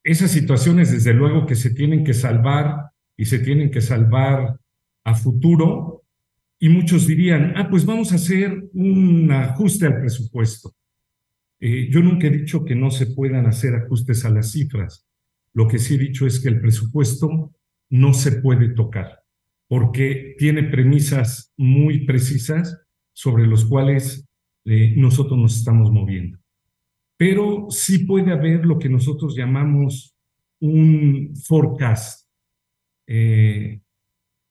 esas 0.04 0.30
situaciones, 0.30 0.92
desde 0.92 1.14
luego, 1.14 1.46
que 1.46 1.54
se 1.54 1.70
tienen 1.70 2.04
que 2.04 2.12
salvar 2.12 2.90
y 3.16 3.24
se 3.24 3.38
tienen 3.38 3.70
que 3.70 3.80
salvar 3.80 4.58
a 5.04 5.14
futuro, 5.14 5.99
y 6.62 6.68
muchos 6.68 7.06
dirían, 7.06 7.54
ah, 7.56 7.68
pues 7.70 7.86
vamos 7.86 8.12
a 8.12 8.16
hacer 8.16 8.68
un 8.74 9.32
ajuste 9.32 9.86
al 9.86 9.98
presupuesto. 9.98 10.76
Eh, 11.58 11.88
yo 11.90 12.00
nunca 12.00 12.26
he 12.26 12.30
dicho 12.30 12.66
que 12.66 12.74
no 12.74 12.90
se 12.90 13.06
puedan 13.06 13.46
hacer 13.46 13.74
ajustes 13.74 14.26
a 14.26 14.30
las 14.30 14.52
cifras. 14.52 15.06
Lo 15.54 15.66
que 15.66 15.78
sí 15.78 15.94
he 15.94 15.98
dicho 15.98 16.26
es 16.26 16.38
que 16.38 16.50
el 16.50 16.60
presupuesto 16.60 17.54
no 17.88 18.12
se 18.12 18.32
puede 18.42 18.68
tocar, 18.74 19.20
porque 19.68 20.36
tiene 20.38 20.64
premisas 20.64 21.52
muy 21.56 22.04
precisas 22.04 22.78
sobre 23.14 23.46
los 23.46 23.64
cuales 23.64 24.28
eh, 24.66 24.94
nosotros 24.96 25.38
nos 25.38 25.56
estamos 25.56 25.90
moviendo. 25.90 26.38
Pero 27.16 27.68
sí 27.70 28.04
puede 28.04 28.32
haber 28.32 28.66
lo 28.66 28.78
que 28.78 28.90
nosotros 28.90 29.34
llamamos 29.34 30.14
un 30.60 31.34
forecast. 31.42 32.28
Eh, 33.06 33.80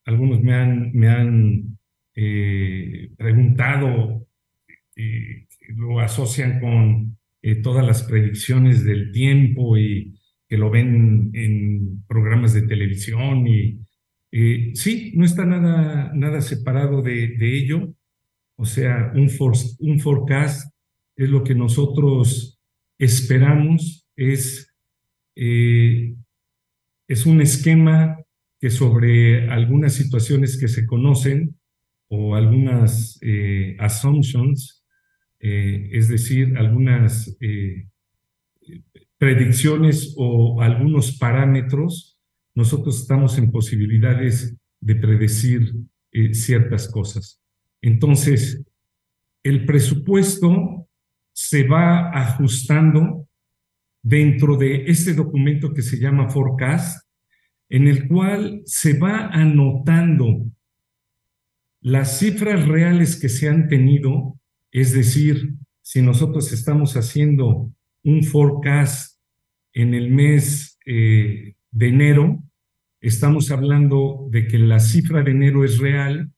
algunos 0.06 0.42
me 0.42 0.56
han, 0.56 0.92
me 0.94 1.08
han 1.08 1.79
eh, 2.22 3.12
preguntado, 3.16 4.28
eh, 4.94 5.48
lo 5.70 6.02
asocian 6.02 6.60
con 6.60 7.18
eh, 7.42 7.56
todas 7.62 7.86
las 7.86 8.04
predicciones 8.04 8.84
del 8.84 9.14
tiempo 9.14 9.78
y 9.78 10.20
que 10.46 10.58
lo 10.58 10.70
ven 10.70 11.32
en 11.34 12.04
programas 12.10 12.54
de 12.54 12.64
televisión 12.64 13.48
y 13.48 13.80
sí, 14.74 15.14
no 15.16 15.24
está 15.24 15.46
nada, 15.46 16.12
nada 16.14 16.42
separado 16.42 17.02
de, 17.02 17.38
ello. 17.40 17.94
O 18.58 18.66
sea, 18.66 19.14
un, 19.16 19.30
un 19.80 20.00
forecast 20.02 20.74
es 21.16 21.30
lo 21.30 21.46
que 21.46 21.56
nosotros 21.56 22.60
esperamos, 22.98 24.06
es, 24.18 24.76
es 25.36 27.26
un 27.26 27.40
esquema 27.40 28.18
que 28.60 28.70
sobre 28.70 29.50
algunas 29.50 29.94
situaciones 29.94 30.58
que 30.60 30.68
se 30.68 30.86
conocen, 30.86 31.59
o 32.10 32.36
algunas 32.36 33.20
eh, 33.22 33.78
assumptions, 33.80 34.84
eh, 35.40 35.90
es 35.92 36.10
decir, 36.10 36.58
algunas 36.58 37.36
eh, 37.40 37.88
predicciones 39.18 40.16
o 40.18 40.62
algunos 40.62 41.18
parámetros, 41.18 42.20
nosotros 42.56 43.00
estamos 43.00 43.38
en 43.38 43.52
posibilidades 43.52 44.58
de 44.82 44.96
predecir 44.96 45.74
ciertas 46.32 46.90
cosas. 46.90 47.40
Entonces, 47.82 48.66
el 49.44 49.66
presupuesto 49.66 50.88
se 51.32 51.68
va 51.68 52.10
ajustando 52.10 53.28
dentro 54.02 54.58
de 54.58 54.86
este 54.86 55.14
documento 55.14 55.74
que 55.74 55.82
se 55.82 56.00
llama 56.00 56.30
Forecast, 56.30 57.08
en 57.70 57.88
el 57.88 58.08
cual 58.08 58.62
se 58.66 58.98
va 58.98 59.28
anotando 59.28 60.46
las 61.82 62.20
cifras 62.20 62.68
reales 62.68 63.20
que 63.20 63.30
se 63.30 63.48
han 63.48 63.68
tenido, 63.68 64.40
es 64.72 64.94
decir, 64.94 65.56
si 65.82 66.02
nosotros 66.02 66.52
estamos 66.52 66.96
haciendo 66.96 67.72
un 68.04 68.24
forecast 68.24 69.20
en 69.74 69.94
el 69.94 70.12
mes 70.12 70.78
eh, 70.86 71.56
de 71.72 71.88
enero, 71.88 72.44
estamos 73.02 73.52
hablando 73.52 74.28
de 74.30 74.48
que 74.48 74.60
la 74.60 74.80
cifra 74.80 75.24
de 75.24 75.32
enero 75.32 75.64
es 75.64 75.80
real 75.80 76.32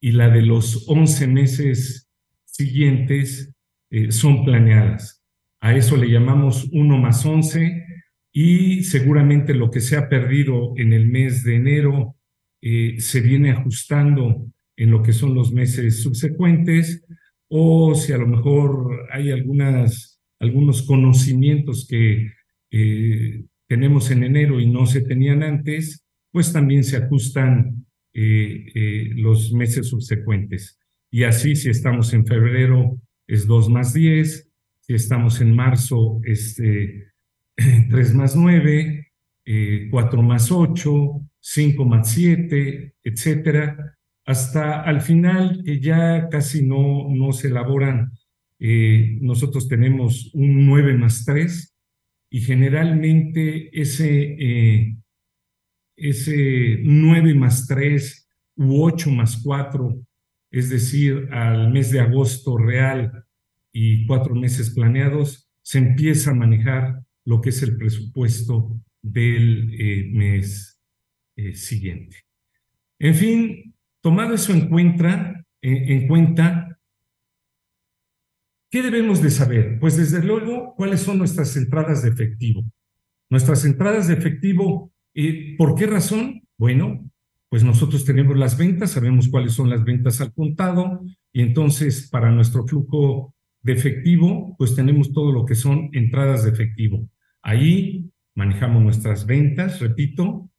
y 0.00 0.12
la 0.12 0.30
de 0.30 0.42
los 0.42 0.88
11 0.88 1.26
meses 1.26 2.08
siguientes 2.44 3.52
eh, 3.90 4.10
son 4.10 4.44
planeadas. 4.44 5.22
A 5.60 5.74
eso 5.74 5.96
le 5.96 6.10
llamamos 6.10 6.68
1 6.72 6.98
más 6.98 7.26
11 7.26 7.84
y 8.32 8.84
seguramente 8.84 9.52
lo 9.54 9.70
que 9.70 9.80
se 9.80 9.96
ha 9.96 10.08
perdido 10.08 10.72
en 10.76 10.94
el 10.94 11.06
mes 11.06 11.44
de 11.44 11.56
enero 11.56 12.16
eh, 12.62 12.96
se 12.98 13.20
viene 13.20 13.50
ajustando 13.50 14.46
en 14.80 14.90
lo 14.90 15.02
que 15.02 15.12
son 15.12 15.34
los 15.34 15.52
meses 15.52 16.02
subsecuentes, 16.02 17.04
o 17.48 17.94
si 17.94 18.14
a 18.14 18.18
lo 18.18 18.26
mejor 18.26 19.06
hay 19.12 19.30
algunas, 19.30 20.18
algunos 20.38 20.82
conocimientos 20.84 21.86
que 21.86 22.32
eh, 22.70 23.44
tenemos 23.68 24.10
en 24.10 24.24
enero 24.24 24.58
y 24.58 24.66
no 24.66 24.86
se 24.86 25.02
tenían 25.02 25.42
antes, 25.42 26.06
pues 26.32 26.54
también 26.54 26.82
se 26.82 26.96
ajustan 26.96 27.84
eh, 28.14 28.64
eh, 28.74 29.10
los 29.16 29.52
meses 29.52 29.88
subsecuentes. 29.88 30.78
Y 31.10 31.24
así, 31.24 31.56
si 31.56 31.68
estamos 31.68 32.14
en 32.14 32.24
febrero, 32.24 32.98
es 33.26 33.46
2 33.46 33.68
más 33.68 33.92
10, 33.92 34.48
si 34.80 34.94
estamos 34.94 35.42
en 35.42 35.54
marzo, 35.54 36.22
es 36.24 36.56
3 36.56 38.14
más 38.14 38.34
9, 38.34 39.12
4 39.90 40.22
más 40.22 40.50
8, 40.50 41.20
5 41.38 41.84
más 41.84 42.10
7, 42.12 42.94
etcétera 43.04 43.98
hasta 44.30 44.82
al 44.82 45.00
final, 45.00 45.62
que 45.64 45.80
ya 45.80 46.28
casi 46.28 46.64
no, 46.64 47.08
no 47.10 47.32
se 47.32 47.48
elaboran, 47.48 48.12
eh, 48.60 49.18
nosotros 49.20 49.66
tenemos 49.66 50.30
un 50.34 50.66
9 50.66 50.94
más 50.96 51.24
3 51.24 51.76
y 52.30 52.40
generalmente 52.40 53.68
ese, 53.72 54.36
eh, 54.38 54.96
ese 55.96 56.78
9 56.82 57.34
más 57.34 57.66
3 57.66 58.28
u 58.54 58.84
8 58.84 59.10
más 59.10 59.40
4, 59.42 60.00
es 60.52 60.70
decir, 60.70 61.28
al 61.32 61.72
mes 61.72 61.90
de 61.90 61.98
agosto 61.98 62.56
real 62.56 63.24
y 63.72 64.06
cuatro 64.06 64.36
meses 64.36 64.70
planeados, 64.70 65.50
se 65.62 65.78
empieza 65.78 66.30
a 66.30 66.34
manejar 66.34 67.00
lo 67.24 67.40
que 67.40 67.48
es 67.48 67.62
el 67.62 67.76
presupuesto 67.76 68.80
del 69.02 69.74
eh, 69.74 70.08
mes 70.12 70.80
eh, 71.34 71.54
siguiente. 71.54 72.16
En 73.00 73.14
fin, 73.14 73.69
tomado 74.00 74.34
eso 74.34 74.52
en 74.52 74.68
cuenta, 74.68 75.44
en 75.62 76.08
cuenta, 76.08 76.78
¿qué 78.70 78.82
debemos 78.82 79.22
de 79.22 79.30
saber? 79.30 79.78
Pues 79.80 79.96
desde 79.96 80.22
luego, 80.22 80.74
¿cuáles 80.76 81.00
son 81.00 81.18
nuestras 81.18 81.56
entradas 81.56 82.02
de 82.02 82.10
efectivo? 82.10 82.64
Nuestras 83.28 83.64
entradas 83.64 84.08
de 84.08 84.14
efectivo, 84.14 84.92
eh, 85.14 85.54
¿por 85.56 85.74
qué 85.74 85.86
razón? 85.86 86.42
Bueno, 86.56 87.10
pues 87.48 87.64
nosotros 87.64 88.04
tenemos 88.04 88.36
las 88.36 88.56
ventas, 88.56 88.92
sabemos 88.92 89.28
cuáles 89.28 89.52
son 89.52 89.70
las 89.70 89.84
ventas 89.84 90.20
al 90.20 90.32
contado, 90.32 91.02
y 91.32 91.42
entonces 91.42 92.08
para 92.08 92.30
nuestro 92.30 92.66
flujo 92.66 93.34
de 93.62 93.72
efectivo, 93.72 94.54
pues 94.58 94.74
tenemos 94.74 95.12
todo 95.12 95.32
lo 95.32 95.44
que 95.44 95.54
son 95.54 95.90
entradas 95.92 96.44
de 96.44 96.50
efectivo. 96.50 97.08
Ahí 97.42 98.10
manejamos 98.34 98.82
nuestras 98.82 99.26
ventas, 99.26 99.80
repito. 99.80 100.49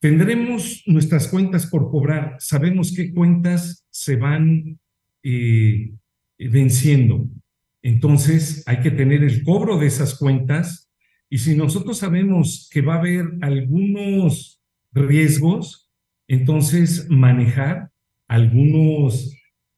Tendremos 0.00 0.82
nuestras 0.86 1.28
cuentas 1.28 1.66
por 1.66 1.90
cobrar. 1.90 2.36
Sabemos 2.38 2.92
qué 2.96 3.12
cuentas 3.12 3.86
se 3.90 4.16
van 4.16 4.78
eh, 5.22 5.92
venciendo. 6.38 7.28
Entonces 7.82 8.62
hay 8.66 8.80
que 8.80 8.90
tener 8.90 9.22
el 9.22 9.42
cobro 9.44 9.78
de 9.78 9.86
esas 9.86 10.16
cuentas 10.16 10.90
y 11.28 11.38
si 11.38 11.54
nosotros 11.54 11.98
sabemos 11.98 12.68
que 12.72 12.80
va 12.80 12.94
a 12.94 12.98
haber 12.98 13.26
algunos 13.42 14.60
riesgos, 14.92 15.90
entonces 16.28 17.08
manejar 17.10 17.90
algunos 18.26 19.34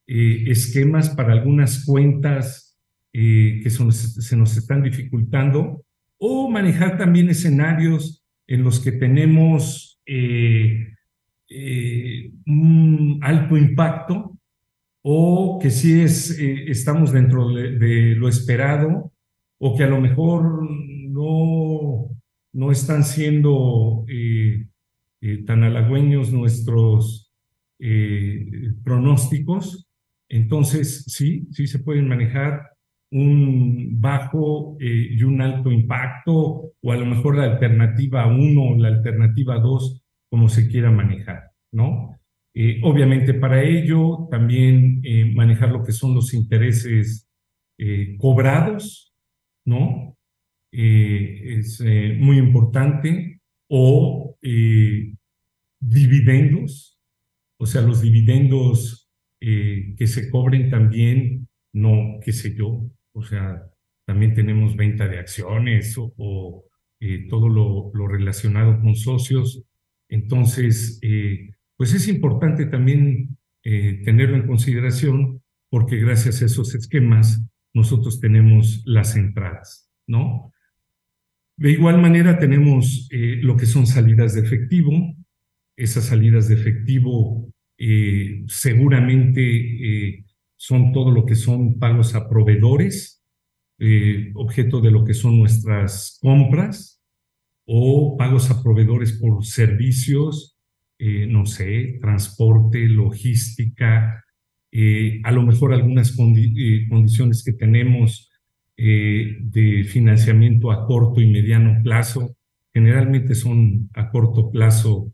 eh, 0.07 0.45
esquemas 0.47 1.11
para 1.11 1.33
algunas 1.33 1.85
cuentas 1.85 2.79
eh, 3.13 3.61
que 3.63 3.71
se 3.71 4.37
nos 4.37 4.57
están 4.57 4.83
dificultando 4.83 5.85
o 6.19 6.49
manejar 6.49 6.97
también 6.97 7.29
escenarios 7.29 8.25
en 8.47 8.63
los 8.63 8.79
que 8.79 8.93
tenemos 8.93 9.92
eh, 10.07 10.95
un 12.47 13.19
alto 13.23 13.57
impacto 13.57 14.38
o 15.03 15.59
que 15.61 15.71
si 15.71 16.01
es, 16.01 16.31
estamos 16.38 17.12
dentro 17.12 17.49
de, 17.51 18.15
lo 18.17 18.29
esperado 18.29 19.12
o 19.59 19.77
que 19.77 19.85
a 19.85 19.88
lo 19.88 20.01
mejor 20.01 20.67
no, 21.11 22.09
no 22.53 22.73
están 22.73 23.05
siendo 23.05 24.05
tan 25.47 25.65
halagüeños 25.65 26.33
nuestros 26.33 27.33
pronósticos. 28.83 29.88
Entonces, 30.29 31.05
sí, 31.09 31.47
sí 31.51 31.67
se 31.67 31.81
pueden 31.81 32.09
manejar 32.09 32.72
un 33.12 34.01
bajo 34.01 34.77
eh, 34.81 35.09
y 35.11 35.22
un 35.22 35.40
alto 35.42 35.70
impacto, 35.70 36.72
o 36.81 36.92
a 36.92 36.96
lo 36.96 37.05
mejor 37.07 37.37
la 37.37 37.44
alternativa 37.44 38.27
1 38.27 38.62
o 38.62 38.77
la 38.79 38.88
alternativa 38.88 39.59
2, 39.59 40.03
como 40.31 40.48
se 40.48 40.66
quiera 40.68 40.90
manejar, 40.90 41.51
¿no? 41.72 42.18
Eh, 42.55 42.81
obviamente 42.83 43.35
para 43.35 43.62
ello 43.62 44.29
también 44.31 45.01
eh, 45.05 45.31
manejar 45.35 45.70
lo 45.70 45.83
que 45.85 45.92
son 45.92 46.14
los 46.14 46.35
intereses 46.35 47.29
cobrados, 48.18 49.12
¿no? 49.64 50.16
es 50.70 51.83
muy 52.18 52.38
importante, 52.38 53.40
o 53.68 54.37
dividendos, 55.81 57.01
o 57.59 57.66
sea, 57.66 57.83
los 57.83 58.03
dividendos 58.03 59.11
que 59.40 60.07
se 60.07 60.31
cobren 60.31 60.70
también, 60.70 61.48
no, 61.72 62.20
qué 62.22 62.33
sé 62.33 62.55
yo, 62.55 62.92
o 63.12 63.22
sea, 63.22 63.62
también 64.07 64.35
tenemos 64.35 64.77
venta 64.77 65.09
de 65.09 65.18
acciones 65.18 65.96
o, 65.98 66.64
eh, 67.01 67.27
todo 67.29 67.48
lo, 67.48 67.90
relacionado 68.07 68.81
con 68.81 68.94
socios. 68.94 69.64
Entonces, 70.09 70.98
eh, 71.03 71.51
pues 71.77 71.94
es 71.94 72.09
importante 72.09 72.66
también 72.66 73.38
tenerlo 73.64 74.37
en 74.37 74.48
consideración 74.48 75.40
porque 75.70 75.96
gracias 75.96 76.42
a 76.42 76.46
esos 76.46 76.75
esquemas 76.75 77.40
nosotros 77.72 78.18
tenemos 78.18 78.83
las 78.87 79.14
entradas, 79.14 79.88
¿no? 80.09 80.53
De 81.57 81.70
igual 81.70 82.03
manera 82.03 82.40
tenemos 82.40 83.09
lo 83.12 83.57
que 83.57 83.66
son 83.66 83.87
salidas 83.87 84.35
de 84.35 84.40
efectivo. 84.40 85.14
Esas 85.77 86.07
salidas 86.07 86.48
de 86.48 86.55
efectivo 86.55 87.53
eh, 87.85 88.44
seguramente 88.46 89.42
eh, 89.42 90.25
son 90.62 90.92
todo 90.92 91.11
lo 91.11 91.27
que 91.27 91.35
son 91.35 91.81
pagos 91.81 92.14
a 92.14 92.29
proveedores, 92.29 93.20
eh, 93.81 94.31
objeto 94.35 94.81
de 94.81 94.92
lo 94.92 95.05
que 95.05 95.12
son 95.12 95.37
nuestras 95.37 96.20
compras, 96.22 97.03
o 97.64 98.16
pagos 98.16 98.48
a 98.53 98.62
proveedores 98.62 99.14
por 99.14 99.44
servicios, 99.44 100.57
no 101.29 101.46
sé, 101.46 101.98
transporte, 102.01 102.87
logística, 102.87 104.25
a 105.25 105.33
lo 105.33 105.42
mejor 105.42 105.75
algunas 105.75 106.12
condiciones 106.12 107.42
que 107.42 107.55
tenemos 107.55 108.31
de 108.77 109.85
financiamiento 109.88 110.70
a 110.70 110.87
corto 110.87 111.20
y 111.20 111.27
mediano 111.27 111.83
plazo, 111.83 112.37
generalmente 112.72 113.35
son 113.35 113.90
a 113.94 114.11
corto 114.11 114.51
plazo 114.51 115.12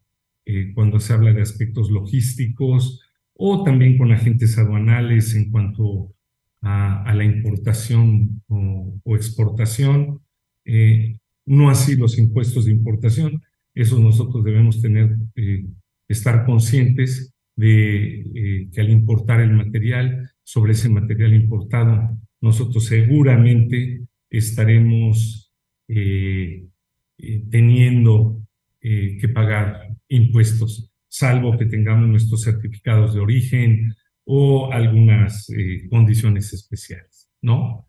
eh, 0.50 0.72
cuando 0.74 1.00
se 1.00 1.12
habla 1.12 1.32
de 1.32 1.42
aspectos 1.42 1.90
logísticos 1.90 3.02
o 3.40 3.62
también 3.62 3.96
con 3.96 4.10
agentes 4.10 4.58
aduanales 4.58 5.34
en 5.36 5.50
cuanto 5.50 6.12
a, 6.60 7.14
la 7.14 7.24
importación 7.24 8.42
o, 8.48 9.00
exportación, 9.14 10.20
eh, 10.64 11.16
no 11.46 11.70
así 11.70 11.96
los 11.96 12.18
impuestos 12.18 12.64
de 12.64 12.72
importación. 12.72 13.40
Eso 13.74 13.98
nosotros 14.00 14.42
debemos 14.44 14.82
tener, 14.82 15.16
eh, 15.36 15.64
estar 16.08 16.44
conscientes 16.44 17.32
de 17.54 18.68
que 18.72 18.80
al 18.80 18.90
importar 18.90 19.40
el 19.40 19.52
material, 19.52 20.30
sobre 20.42 20.72
ese 20.72 20.88
material 20.88 21.34
importado, 21.34 22.18
nosotros 22.40 22.84
seguramente 22.86 24.02
estaremos 24.30 25.52
teniendo 27.50 28.40
que 28.80 29.28
pagar 29.34 29.96
impuestos, 30.08 30.87
salvo 31.08 31.56
que 31.56 31.66
tengamos 31.66 32.08
nuestros 32.08 32.42
certificados 32.42 33.14
de 33.14 33.20
origen 33.20 33.94
o 34.24 34.72
algunas 34.72 35.48
eh, 35.50 35.88
condiciones 35.88 36.52
especiales, 36.52 37.30
¿no? 37.40 37.86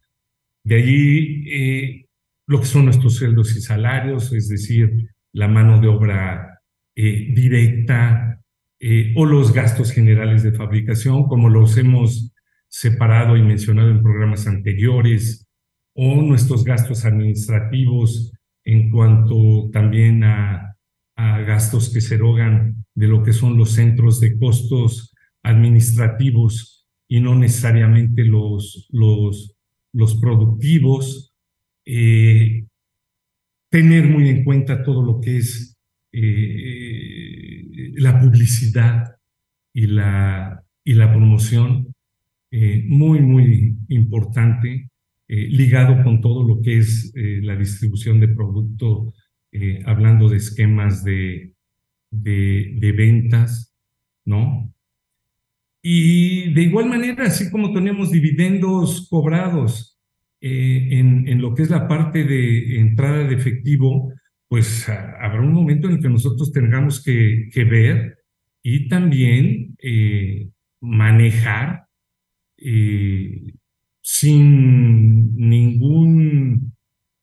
De 0.64 0.76
allí 0.76 1.44
eh, 1.52 2.06
lo 2.48 2.60
que 2.60 2.66
son 2.66 2.86
nuestros 2.86 3.16
sueldos 3.16 3.56
y 3.56 3.62
salarios, 3.62 4.32
es 4.34 4.48
decir, 4.48 5.10
la 5.34 5.48
mano 5.48 5.80
de 5.82 5.88
obra 5.88 6.62
eh, 6.96 7.32
directa 7.34 8.36
o 9.16 9.26
los 9.26 9.52
gastos 9.52 9.92
generales 9.92 10.42
de 10.42 10.54
fabricación, 10.54 11.28
como 11.28 11.50
los 11.50 11.78
hemos 11.78 12.32
separado 12.70 13.36
y 13.36 13.42
mencionado 13.42 13.90
en 13.90 14.02
programas 14.02 14.48
anteriores, 14.48 15.46
o 15.94 16.22
nuestros 16.22 16.64
gastos 16.64 17.04
administrativos 17.04 18.32
en 18.64 18.90
cuanto 18.90 19.70
también 19.74 20.24
a 20.24 20.70
a 21.20 21.42
gastos 21.42 21.90
que 21.90 22.00
se 22.00 22.16
erogan 22.16 22.79
de 23.00 23.08
lo 23.08 23.24
que 23.24 23.32
son 23.32 23.58
los 23.58 23.72
centros 23.72 24.20
de 24.20 24.38
costos 24.38 25.16
administrativos 25.42 26.86
y 27.08 27.22
no 27.22 27.34
necesariamente 27.34 28.26
los, 28.26 28.90
los, 28.92 29.56
los 29.94 30.16
productivos. 30.20 31.34
Eh, 31.86 32.66
tener 33.70 34.06
muy 34.10 34.28
en 34.28 34.44
cuenta 34.44 34.84
todo 34.84 35.02
lo 35.02 35.22
que 35.22 35.38
es 35.38 35.78
eh, 36.12 37.94
la 37.96 38.20
publicidad 38.20 39.16
y 39.74 39.88
la, 39.88 40.62
y 40.84 40.94
la 40.94 41.10
promoción, 41.10 41.96
eh, 42.52 42.84
muy, 42.86 43.22
muy 43.22 43.78
importante, 43.88 44.90
ligado 45.32 46.04
con 46.04 46.22
todo 46.22 46.44
lo 46.44 46.60
que 46.60 46.80
es 46.80 47.14
la 47.14 47.56
distribución 47.56 48.20
de 48.20 48.30
producto 48.30 49.14
hablando 49.86 50.28
de 50.28 50.38
esquemas 50.38 51.04
de, 51.04 51.54
de, 52.12 52.94
ventas, 52.96 53.76
¿no? 54.26 54.74
Y 55.82 56.54
de 56.54 56.64
igual 56.64 56.88
manera, 56.88 57.26
así 57.26 57.50
como 57.50 57.74
tenemos 57.74 58.12
dividendos 58.12 59.08
cobrados 59.10 59.98
eh, 60.42 60.88
en, 60.92 61.28
en, 61.28 61.42
lo 61.42 61.54
que 61.54 61.64
es 61.64 61.70
la 61.70 61.88
parte 61.88 62.24
de 62.24 62.80
entrada 62.80 63.28
de 63.28 63.36
efectivo, 63.36 64.14
pues 64.48 64.90
habrá 64.90 65.42
un 65.42 65.54
momento 65.54 65.88
en 65.88 65.96
el 65.96 66.02
que 66.02 66.10
nosotros 66.10 66.52
tengamos 66.52 67.04
que, 67.04 67.50
que 67.54 67.64
ver 67.64 68.18
y 68.64 68.90
también 68.90 69.76
eh, 69.82 70.50
manejar 70.82 71.86
sin 74.02 75.36
ningún 75.36 76.74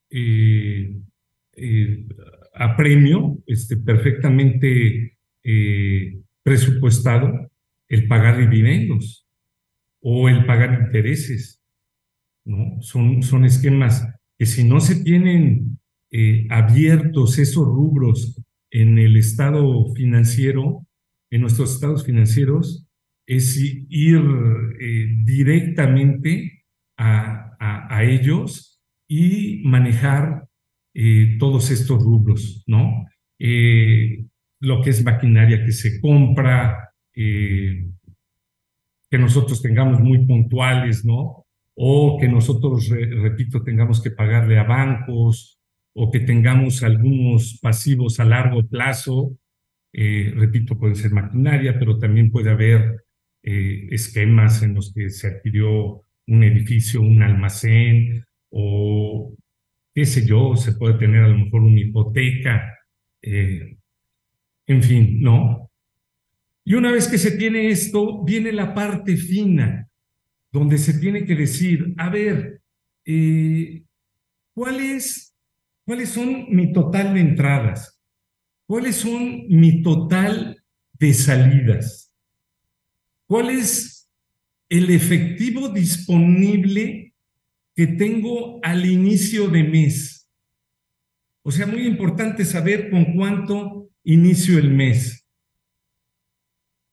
eh, 0.09 0.56
apremio, 2.57 3.38
es 3.47 3.62
este, 3.62 3.77
perfectamente 3.77 5.19
eh, 5.45 6.19
presupuestado 6.42 7.51
el 7.88 8.09
pagar 8.09 8.38
dividendos 8.38 9.27
o 10.01 10.29
el 10.29 10.45
pagar 10.47 10.87
intereses. 10.87 11.61
¿no? 12.45 12.81
Son, 12.81 13.23
son 13.23 13.45
esquemas 13.45 14.07
que 14.38 14.47
si 14.47 14.64
no 14.64 14.81
se 14.81 15.03
tienen 15.03 15.79
eh, 16.11 16.47
abiertos 16.51 17.38
esos 17.38 17.66
rubros 17.66 18.40
en 18.71 18.99
el 18.99 19.16
estado 19.16 19.92
financiero, 19.95 20.87
en 21.31 21.40
nuestros 21.40 21.75
estados 21.75 22.05
financieros, 22.05 22.87
es 23.27 23.57
ir 23.59 24.23
eh, 24.81 25.07
directamente 25.25 26.64
a, 26.97 27.57
a, 27.59 28.05
ellos 28.05 28.81
y 29.09 29.62
manejar 29.64 30.46
eh, 30.99 31.37
todos 31.39 31.71
estos 31.71 32.03
rubros, 32.03 32.65
¿no? 32.67 33.07
lo 34.61 34.81
que 34.81 34.89
es 34.89 35.05
maquinaria 35.05 35.63
que 35.63 35.73
se 35.73 36.01
compra, 36.01 36.91
que 37.13 37.93
nosotros 39.11 39.61
tengamos 39.61 40.01
muy 40.01 40.27
puntuales, 40.27 41.05
¿no? 41.05 41.45
o 41.75 42.17
que 42.19 42.29
nosotros, 42.29 42.89
repito, 42.89 43.63
tengamos 43.63 44.03
que 44.03 44.11
pagarle 44.11 44.59
a 44.59 44.65
bancos 44.65 45.57
o 45.99 46.11
que 46.11 46.21
tengamos 46.21 46.83
algunos 46.83 47.59
pasivos 47.61 48.21
a 48.21 48.25
largo 48.25 48.67
plazo. 48.67 49.37
Eh, 49.93 50.33
repito, 50.37 50.79
puede 50.79 50.95
ser 50.95 51.11
maquinaria, 51.11 51.79
pero 51.79 51.99
también 51.99 52.31
puede 52.31 52.51
haber 52.51 53.05
eh, 53.43 53.89
esquemas 53.91 54.63
en 54.63 54.75
los 54.75 54.93
que 54.93 55.09
se 55.11 55.29
adquirió 55.29 56.03
un 56.27 56.45
edificio, 56.45 57.01
un 57.01 57.23
almacén 57.23 58.25
o 58.51 59.35
qué 59.97 60.05
sé 60.05 60.27
yo, 60.27 60.55
se 60.57 60.73
puede 60.73 60.99
tener 60.99 61.25
a 61.25 61.29
lo 61.29 61.39
mejor 61.39 61.63
una 61.63 61.81
hipoteca, 61.81 62.71
eh, 63.23 63.79
en 64.67 64.83
fin, 64.83 65.23
¿no? 65.23 65.71
Y 66.65 66.75
una 66.75 66.93
vez 66.93 67.09
que 67.09 67.17
se 67.17 67.31
tiene 67.31 67.71
esto, 67.71 68.23
viene 68.23 68.53
la 68.53 68.75
parte 68.75 69.17
fina, 69.17 69.89
donde 70.53 70.77
se 70.77 70.99
tiene 70.99 71.25
que 71.25 71.35
decir, 71.35 71.95
a 71.97 72.11
ver, 72.11 72.61
eh, 73.07 73.85
¿cuáles 74.53 75.33
son 76.09 76.45
mi 76.51 76.75
total 76.75 77.15
de 77.15 77.21
entradas? 77.21 77.99
¿Cuáles 78.67 78.97
son 78.97 79.49
mi 79.49 79.81
total 79.81 80.63
de 80.93 81.15
salidas? 81.15 82.13
¿Cuál 83.27 83.49
es 83.49 84.11
el 84.69 84.91
efectivo 84.91 85.71
disponible 85.71 87.06
que 87.77 87.87
tengo 87.87 88.59
al 88.65 88.87
inicio 88.87 89.49
de 89.49 89.62
mes? 89.62 90.29
O 91.43 91.53
sea, 91.53 91.67
muy 91.67 91.87
importante 91.87 92.45
saber 92.45 92.91
con 92.91 93.15
cuánto 93.15 93.91
inicio 94.03 94.59
el 94.59 94.71
mes. 94.71 95.25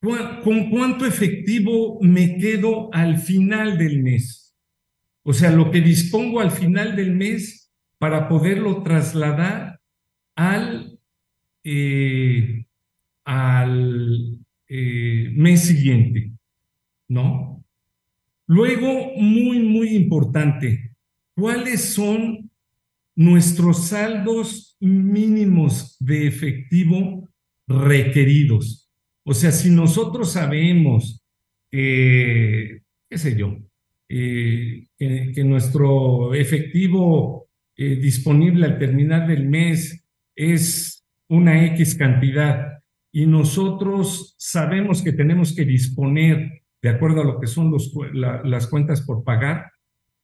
¿Con 0.02 0.69
cuánto 0.69 1.06
efectivo 1.06 1.98
me 2.02 2.38
quedo 2.38 2.93
al 2.93 3.17
final 3.17 3.78
del 3.78 4.04
mes? 4.04 4.54
O 5.24 5.32
sea, 5.32 5.52
lo 5.52 5.72
que 5.72 5.80
dispongo 5.80 6.41
al 6.41 6.52
final 6.52 6.98
del 6.98 7.15
mes 7.15 7.72
para 7.98 8.28
poderlo 8.28 8.84
trasladar 8.84 9.80
al, 10.36 11.00
eh, 11.63 12.65
al 13.24 14.39
eh, 14.67 15.32
mes 15.34 15.62
siguiente, 15.62 16.34
¿no? 17.08 17.53
Luego, 18.54 19.13
muy, 19.16 19.62
muy 19.62 19.96
importante, 19.96 20.92
¿cuáles 21.36 21.86
son 21.96 22.52
nuestros 23.16 23.88
saldos 23.88 24.78
mínimos 24.80 25.98
de 26.00 26.28
efectivo 26.28 27.34
requeridos? 27.68 28.92
O 29.26 29.34
sea, 29.34 29.52
si 29.52 29.72
nosotros 29.72 30.34
sabemos, 30.34 31.26
qué 31.72 32.84
sé 33.10 33.36
yo, 33.36 33.58
eh, 34.08 34.86
que, 35.00 35.44
nuestro 35.44 36.36
efectivo 36.36 37.50
eh, 37.76 37.96
disponible 37.96 38.68
al 38.68 38.78
terminar 38.78 39.28
del 39.28 39.50
mes 39.50 40.06
es 40.36 41.04
una 41.28 41.66
X 41.74 41.96
cantidad 41.96 42.84
y 43.12 43.26
nosotros 43.26 44.36
sabemos 44.38 45.02
que 45.02 45.12
tenemos 45.12 45.56
que 45.56 45.66
disponer, 45.66 46.62
de 46.84 46.89
acuerdo 46.89 47.22
a 47.22 47.26
lo 47.26 47.39
que 47.39 47.48
son 47.48 47.74
las 48.43 48.67
cuentas 48.67 49.02
por 49.02 49.24
pagar, 49.24 49.72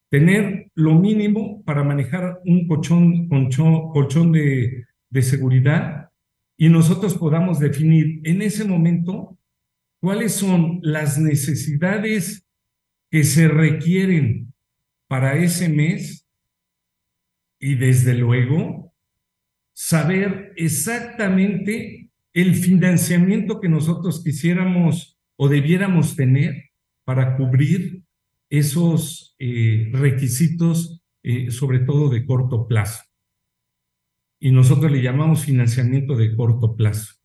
tener 0.10 0.70
lo 0.76 0.94
mínimo 0.94 1.64
para 1.64 1.84
manejar 1.84 2.40
un 2.46 2.68
colchón, 2.68 3.30
colchón, 3.30 4.34
de 4.34 5.22
seguridad 5.22 6.10
y 6.58 6.70
nosotros 6.70 7.16
podamos 7.16 7.60
definir 7.60 8.20
en 8.26 8.42
ese 8.42 8.66
momento 8.66 9.40
cuáles 10.02 10.34
son 10.34 10.80
las 10.84 11.18
necesidades 11.18 12.46
que 13.10 13.24
se 13.24 13.48
requieren 13.48 14.54
para 15.08 15.38
ese 15.38 15.70
mes 15.70 16.28
y 17.60 17.76
desde 17.76 18.14
luego 18.14 18.94
saber 19.74 20.54
exactamente 20.58 22.10
el 22.34 22.54
financiamiento 22.54 23.60
que 23.60 23.70
nosotros 23.70 24.24
quisiéramos 24.24 25.19
o 25.42 25.48
debiéramos 25.48 26.18
tener 26.18 26.66
para 27.06 27.38
cubrir 27.38 28.04
esos 28.50 29.36
eh, 29.40 29.90
requisitos, 29.94 31.02
eh, 31.24 31.50
sobre 31.50 31.80
todo 31.80 32.10
de 32.10 32.26
corto 32.26 32.68
plazo 32.68 33.04
y 34.42 34.52
nosotros 34.52 34.92
le 34.92 35.02
llamamos 35.02 35.46
financiamiento 35.46 36.16
de 36.16 36.36
corto 36.36 36.76
plazo. 36.76 37.16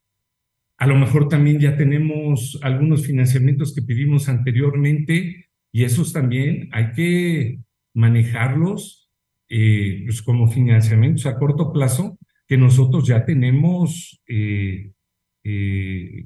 A 0.77 0.87
lo 0.87 0.95
mejor 0.95 1.27
también 1.27 1.59
ya 1.59 1.75
tenemos 1.77 2.57
algunos 2.61 3.05
financiamientos 3.05 3.73
que 3.73 3.81
pedimos 3.81 4.29
anteriormente 4.29 5.47
y 5.71 5.83
esos 5.83 6.13
también 6.13 6.69
hay 6.71 6.91
que 6.91 7.59
manejarlos 7.93 9.09
eh, 9.49 10.03
pues 10.05 10.21
como 10.21 10.49
financiamientos 10.49 11.25
a 11.25 11.37
corto 11.37 11.71
plazo 11.73 12.17
que 12.47 12.57
nosotros 12.57 13.07
ya 13.07 13.25
tenemos 13.25 14.21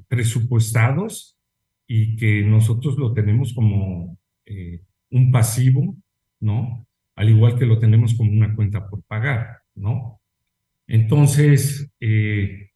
presupuestados 0.08 1.39
y 1.92 2.14
que 2.14 2.42
nosotros 2.42 2.96
lo 2.98 3.12
tenemos 3.12 3.52
como 3.52 4.16
un 5.10 5.32
pasivo, 5.32 5.96
¿no? 6.38 6.86
Al 7.16 7.30
igual 7.30 7.58
que 7.58 7.66
lo 7.66 7.80
tenemos 7.80 8.14
como 8.14 8.30
una 8.30 8.54
cuenta 8.54 8.88
por 8.88 9.02
pagar, 9.02 9.58
¿no? 9.74 10.20
Entonces, 10.86 11.90
eh, 11.98 12.70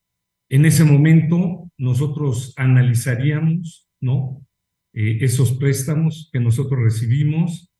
en 0.49 0.67
ese 0.67 0.83
momento 0.83 1.71
nosotros 1.79 2.55
analizaríamos, 2.57 3.89
¿no? 4.01 4.45
Eh, 4.93 5.19
esos 5.21 5.53
préstamos 5.53 6.29
que 6.33 6.41
nosotros 6.41 6.81
recibimos 6.83 7.73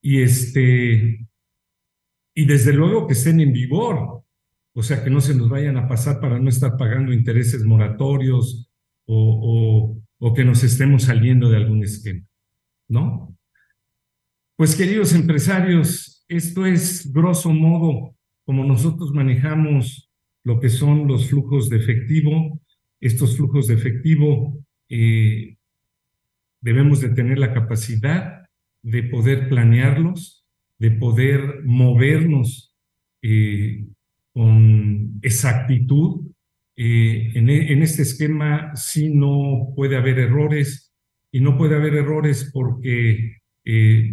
y 0.00 0.22
este, 0.22 1.26
y 2.34 2.44
desde 2.46 2.72
luego 2.72 3.06
que 3.06 3.12
estén 3.12 3.38
en 3.40 3.52
vigor, 3.52 4.22
o 4.72 4.82
sea, 4.82 5.04
que 5.04 5.10
no 5.10 5.20
se 5.20 5.34
nos 5.34 5.50
vayan 5.50 5.76
a 5.76 5.86
pasar 5.86 6.20
para 6.20 6.38
no 6.38 6.48
estar 6.48 6.78
pagando 6.78 7.12
intereses 7.12 7.66
moratorios 7.66 8.70
o 9.04 9.99
que 10.34 10.44
nos 10.44 10.62
estemos 10.62 11.04
saliendo 11.04 11.48
de 11.48 11.56
algún 11.56 11.82
esquema, 11.82 12.26
¿no? 12.88 13.36
Pues 14.56 14.76
queridos 14.76 15.14
empresarios, 15.14 16.24
esto 16.28 16.66
es 16.66 17.10
grosso 17.12 17.50
modo 17.50 18.14
como 18.44 18.64
nosotros 18.64 19.12
manejamos 19.12 20.10
lo 20.44 20.60
que 20.60 20.68
son 20.68 21.06
los 21.06 21.28
flujos 21.28 21.70
de 21.70 21.78
efectivo, 21.78 22.60
estos 23.00 23.36
flujos 23.36 23.66
de 23.66 23.74
efectivo 23.74 24.62
eh, 24.88 25.56
debemos 26.60 27.00
de 27.00 27.10
tener 27.10 27.38
la 27.38 27.54
capacidad 27.54 28.46
de 28.82 29.02
poder 29.04 29.48
planearlos, 29.48 30.44
de 30.78 30.90
poder 30.90 31.62
movernos 31.64 32.74
eh, 33.22 33.86
con 34.32 35.18
exactitud. 35.22 36.29
Eh, 36.82 37.32
en, 37.34 37.50
en, 37.50 37.82
este 37.82 38.00
esquema 38.00 38.74
sí 38.74 39.10
no 39.10 39.74
puede 39.76 39.98
haber 39.98 40.18
errores 40.18 40.94
y 41.30 41.40
no 41.40 41.58
puede 41.58 41.76
haber 41.76 41.94
errores 41.94 42.50
porque 42.54 43.36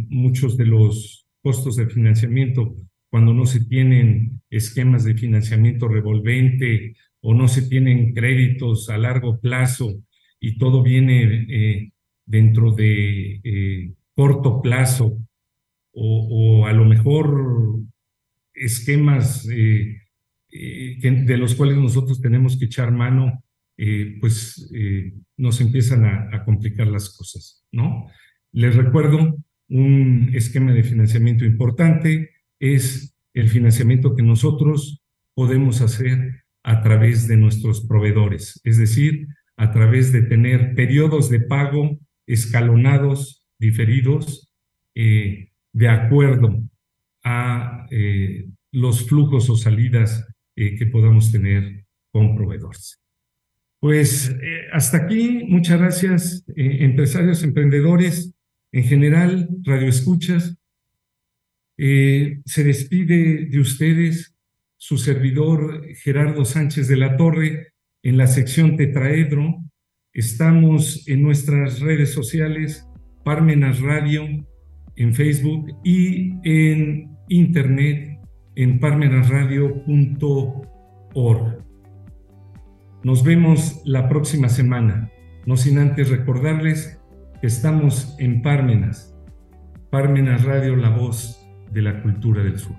muchos 0.10 0.58
de 0.58 0.66
los 0.66 1.26
costos 1.42 1.78
de 1.78 1.88
financiamiento 1.88 2.76
cuando 3.10 3.34
no 3.34 3.46
se 3.46 3.64
tienen 3.64 4.42
esquemas 4.50 5.06
de 5.06 5.14
financiamiento 5.14 5.88
revolvente 5.88 6.98
o 7.22 7.34
no 7.34 7.48
se 7.48 7.62
tienen 7.62 8.14
créditos 8.14 8.90
a 8.90 8.98
largo 8.98 9.40
plazo 9.40 10.04
y 10.42 10.58
todo 10.58 10.84
viene 10.84 11.46
eh, 11.50 11.92
dentro 12.26 12.74
de 12.74 13.40
eh, 13.46 13.94
corto 14.14 14.62
plazo 14.62 15.18
o, 15.94 16.68
a 16.68 16.74
lo 16.74 16.84
mejor 16.84 17.80
esquemas 18.54 19.48
eh, 20.52 20.98
de 21.00 21.38
los 21.38 21.56
cuales 21.56 21.78
nosotros 21.78 22.22
tenemos 22.22 22.58
que 22.58 22.66
echar 22.66 22.92
mano, 22.92 23.44
pues 24.20 24.72
nos 25.38 25.62
empiezan 25.62 26.04
a, 26.06 26.44
complicar 26.46 26.88
las 26.88 27.16
cosas, 27.16 27.64
¿no? 27.72 28.08
Les 28.52 28.76
recuerdo 28.76 29.38
un 29.70 30.32
esquema 30.34 30.74
de 30.74 30.82
financiamiento 30.82 31.46
importante, 31.46 32.32
es 32.60 33.16
el 33.36 33.50
financiamiento 33.50 34.16
que 34.16 34.24
nosotros 34.24 35.04
podemos 35.36 35.82
hacer 35.82 36.44
a 36.64 36.82
través 36.82 37.28
de 37.28 37.38
nuestros 37.38 37.86
proveedores, 37.86 38.60
es 38.64 38.78
decir, 38.78 39.28
a 39.58 39.72
través 39.72 40.12
de 40.12 40.22
tener 40.24 40.76
periodos 40.76 41.30
de 41.30 41.40
pago 41.40 42.00
escalonados, 42.28 43.44
diferidos, 43.60 44.52
eh, 44.96 45.52
de 45.74 45.88
acuerdo 45.88 46.64
a 47.24 47.88
eh, 47.92 48.50
los 48.72 49.08
flujos 49.08 49.50
o 49.50 49.56
salidas 49.56 50.28
eh, 50.58 50.76
que 50.76 50.86
podamos 50.88 51.32
tener 51.32 51.86
con 52.12 52.36
proveedores. 52.36 53.00
Pues 53.80 54.36
hasta 54.74 54.98
aquí, 54.98 55.46
muchas 55.48 55.80
gracias, 55.80 56.44
empresarios, 56.56 57.44
emprendedores, 57.44 58.34
en 58.72 58.84
general, 58.84 59.50
radioescuchas. 59.64 60.58
se 61.78 62.64
despide 62.64 63.46
de 63.46 63.60
ustedes 63.60 64.36
su 64.78 64.98
servidor 64.98 65.86
Gerardo 65.96 66.44
Sánchez 66.44 66.88
de 66.88 66.98
la 66.98 67.18
Torre 67.18 67.74
en 68.04 68.18
la 68.18 68.28
sección 68.28 68.78
Tetraedro. 68.78 69.64
Estamos 70.14 71.08
en 71.08 71.22
nuestras 71.22 71.80
redes 71.80 72.14
sociales, 72.14 72.88
Parmenas 73.24 73.80
Radio, 73.82 74.24
en 74.96 75.14
Facebook 75.14 75.68
y 75.84 76.34
en 76.44 77.10
internet 77.30 78.17
en 78.58 78.80
parmenasradio.org. 78.80 81.64
Nos 83.04 83.24
vemos 83.24 83.82
la 83.86 84.10
próxima 84.10 84.50
semana, 84.50 85.12
no 85.46 85.56
sin 85.58 85.78
antes 85.78 86.10
recordarles 86.10 87.00
que 87.40 87.46
estamos 87.46 88.16
en 88.18 88.42
Parmenas, 88.42 89.16
Parmenas 89.92 90.44
Radio, 90.44 90.76
la 90.76 90.90
voz 90.90 91.48
de 91.72 91.84
la 91.84 92.02
cultura 92.02 92.44
del 92.44 92.58
sur. 92.58 92.76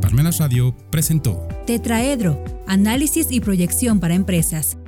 Parmenas 0.00 0.38
Radio 0.38 0.74
presentó 0.90 1.46
Tetraedro, 1.66 2.42
análisis 2.66 3.30
y 3.30 3.40
proyección 3.40 4.00
para 4.00 4.14
empresas 4.14 4.78